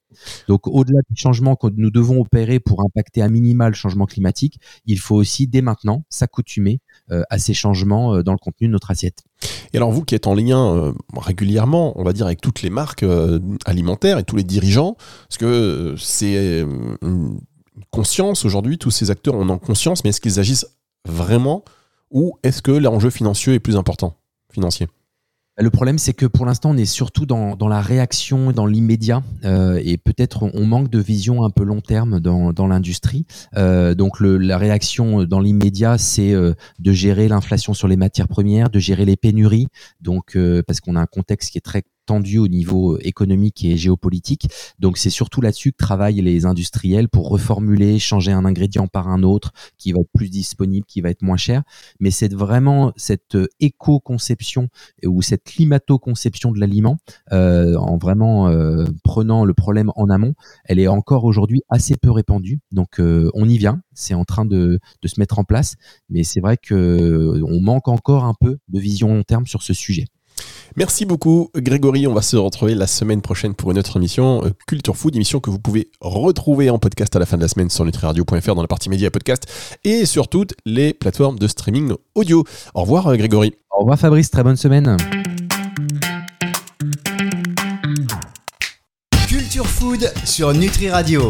Donc, 0.49 0.67
au-delà 0.67 1.00
du 1.11 1.21
changement 1.21 1.55
que 1.57 1.67
nous 1.77 1.91
devons 1.91 2.21
opérer 2.21 2.59
pour 2.61 2.81
impacter 2.81 3.21
à 3.23 3.29
minima 3.29 3.69
le 3.69 3.75
changement 3.75 4.07
climatique, 4.07 4.59
il 4.87 4.99
faut 4.99 5.17
aussi 5.17 5.47
dès 5.47 5.61
maintenant 5.61 6.05
s'accoutumer 6.09 6.81
euh, 6.81 6.88
à 7.31 7.38
ces 7.38 7.55
changements 7.55 8.15
euh, 8.15 8.23
dans 8.23 8.33
le 8.33 8.38
contenu 8.38 8.67
de 8.67 8.73
notre 8.73 8.91
assiette. 8.91 9.23
Et 9.73 9.77
alors 9.77 9.91
vous 9.91 10.05
qui 10.05 10.15
êtes 10.15 10.27
en 10.27 10.35
lien 10.35 10.75
euh, 10.75 10.93
régulièrement, 11.17 11.99
on 11.99 12.05
va 12.05 12.12
dire 12.12 12.27
avec 12.27 12.41
toutes 12.41 12.62
les 12.62 12.71
marques 12.71 13.03
euh, 13.03 13.38
alimentaires 13.65 14.19
et 14.19 14.25
tous 14.25 14.37
les 14.37 14.45
dirigeants, 14.45 14.97
parce 15.29 15.38
que 15.38 15.47
euh, 15.47 15.97
c'est 15.97 16.37
euh, 16.37 16.67
une 17.03 17.38
conscience 17.91 18.45
aujourd'hui, 18.45 18.79
tous 18.79 18.91
ces 18.91 19.11
acteurs 19.11 19.35
en 19.35 19.49
ont 19.49 19.59
conscience, 19.59 20.05
mais 20.05 20.11
est-ce 20.11 20.21
qu'ils 20.21 20.41
agissent 20.41 20.67
vraiment 21.07 21.65
ou 22.11 22.38
est-ce 22.43 22.62
que 22.62 22.73
l'enjeu 22.73 23.11
financier 23.11 23.55
est 23.55 23.61
plus 23.61 23.77
important 23.77 24.15
Financier? 24.53 24.88
Le 25.61 25.71
problème, 25.71 25.99
c'est 25.99 26.12
que 26.12 26.25
pour 26.25 26.47
l'instant, 26.47 26.71
on 26.71 26.77
est 26.77 26.85
surtout 26.85 27.27
dans, 27.27 27.57
la 27.69 27.81
réaction, 27.81 28.53
dans 28.53 28.67
l'immédiat, 28.67 29.25
euh, 29.45 29.81
et 29.85 29.97
peut-être 29.97 30.49
on, 30.55 30.67
manque 30.67 30.88
de 30.88 31.00
vision 31.00 31.43
un 31.43 31.50
peu 31.50 31.65
long 31.65 31.81
terme 31.81 32.21
dans, 32.21 32.67
l'industrie. 32.69 33.27
Euh, 33.57 33.95
donc 33.95 34.21
la 34.21 34.57
réaction 34.57 35.25
dans 35.25 35.41
l'immédiat, 35.41 35.99
c'est 35.99 36.33
euh, 36.33 36.55
de 36.79 36.93
gérer 36.93 37.27
l'inflation 37.27 37.75
sur 37.75 37.88
les 37.88 37.97
matières 37.97 38.29
premières, 38.29 38.71
de 38.71 38.79
gérer 38.79 39.05
les 39.05 39.17
pénuries, 39.17 39.67
donc 40.00 40.38
parce 40.67 40.81
qu'on 40.81 40.95
a 40.95 41.00
un 41.00 41.07
contexte 41.07 41.50
qui 41.50 41.59
est 41.59 41.62
très 41.62 41.83
tendu 42.09 42.38
au 42.38 42.49
niveau 42.49 42.99
économique 43.00 43.65
et 43.65 43.77
géopolitique. 43.77 44.49
Donc 44.79 44.97
c'est 44.97 45.11
surtout 45.11 45.43
là-dessus 45.43 45.73
que 45.73 45.77
travaillent 45.77 46.23
les 46.23 46.47
industriels 46.47 47.09
pour 47.11 47.29
reformuler, 47.29 47.99
changer 47.99 48.33
un 48.33 48.47
ingrédient 48.47 48.87
par 48.87 49.09
un 49.09 49.23
autre 49.23 49.53
qui 49.77 49.93
va 49.93 50.00
être 50.00 50.12
plus 50.15 50.31
disponible, 50.31 50.87
qui 50.87 51.03
va 51.03 51.11
être 51.11 51.21
moins 51.23 51.37
cher. 51.37 51.62
Mais 52.00 52.11
c'est 52.11 52.33
vraiment 52.33 52.93
cette 52.97 53.35
euh, 53.35 53.47
éco-conception 53.61 54.69
ou 55.05 55.21
cette 55.21 55.45
climato-conception 55.45 56.50
de 56.53 56.59
l'aliment, 56.59 56.97
euh, 57.33 57.77
en 57.77 57.99
vraiment 57.99 58.49
euh, 58.49 58.87
prenant 59.05 59.45
le 59.45 59.53
problème 59.53 59.93
en 59.95 60.09
amont, 60.09 60.35
elle 60.65 60.79
est 60.79 60.88
encore 60.88 61.25
aujourd'hui 61.25 61.61
assez 61.69 61.97
peu 61.97 62.11
répandue. 62.11 62.61
Donc 62.73 63.00
euh, 63.00 63.31
on 63.35 63.47
y 63.47 63.59
vient, 63.59 63.83
c'est 63.93 64.15
en 64.15 64.25
train 64.25 64.47
de, 64.47 64.81
de 65.03 65.09
se 65.09 65.21
mettre 65.21 65.38
en 65.38 65.45
place, 65.45 65.75
mais 66.09 66.25
c'est 66.25 66.41
vrai 66.41 66.57
que 66.57 66.75
euh, 66.75 67.45
on 67.47 67.61
manque 67.61 67.88
encore 67.88 68.25
un 68.25 68.35
peu 68.41 68.59
de 68.69 68.81
vision 68.81 69.09
long 69.09 69.25
terme 69.25 69.47
sur 69.47 69.62
ce 69.62 69.75
sujet. 69.75 70.07
Merci 70.77 71.05
beaucoup 71.05 71.51
Grégory, 71.57 72.07
on 72.07 72.15
va 72.15 72.23
se 72.23 72.37
retrouver 72.37 72.75
la 72.75 72.87
semaine 72.87 73.21
prochaine 73.21 73.55
pour 73.55 73.71
une 73.71 73.79
autre 73.79 73.97
émission 73.97 74.45
euh, 74.45 74.51
Culture 74.67 74.97
Food, 74.97 75.17
émission 75.17 75.41
que 75.41 75.51
vous 75.51 75.59
pouvez 75.59 75.91
retrouver 76.01 76.71
en 76.71 76.79
podcast 76.79 77.15
à 77.17 77.19
la 77.19 77.27
fin 77.27 77.37
de 77.37 77.43
la 77.43 77.49
semaine 77.49 77.71
sur 77.71 77.85
nutriradio.fr 77.85 78.55
dans 78.55 78.63
la 78.63 78.69
partie 78.69 78.89
médias 78.89 79.11
podcast 79.11 79.47
et 79.85 80.07
sur 80.07 80.29
toutes 80.29 80.55
les 80.65 80.93
plateformes 80.93 81.39
de 81.39 81.47
streaming 81.47 81.95
audio. 82.15 82.45
Au 82.75 82.83
revoir 82.83 83.09
euh, 83.09 83.17
Grégory. 83.17 83.55
Au 83.71 83.81
revoir 83.81 83.99
Fabrice, 83.99 84.31
très 84.31 84.43
bonne 84.43 84.57
semaine. 84.57 84.97
Culture 89.27 89.67
Food 89.67 90.13
sur 90.25 90.53
Nutri 90.53 90.91
Radio. 90.91 91.23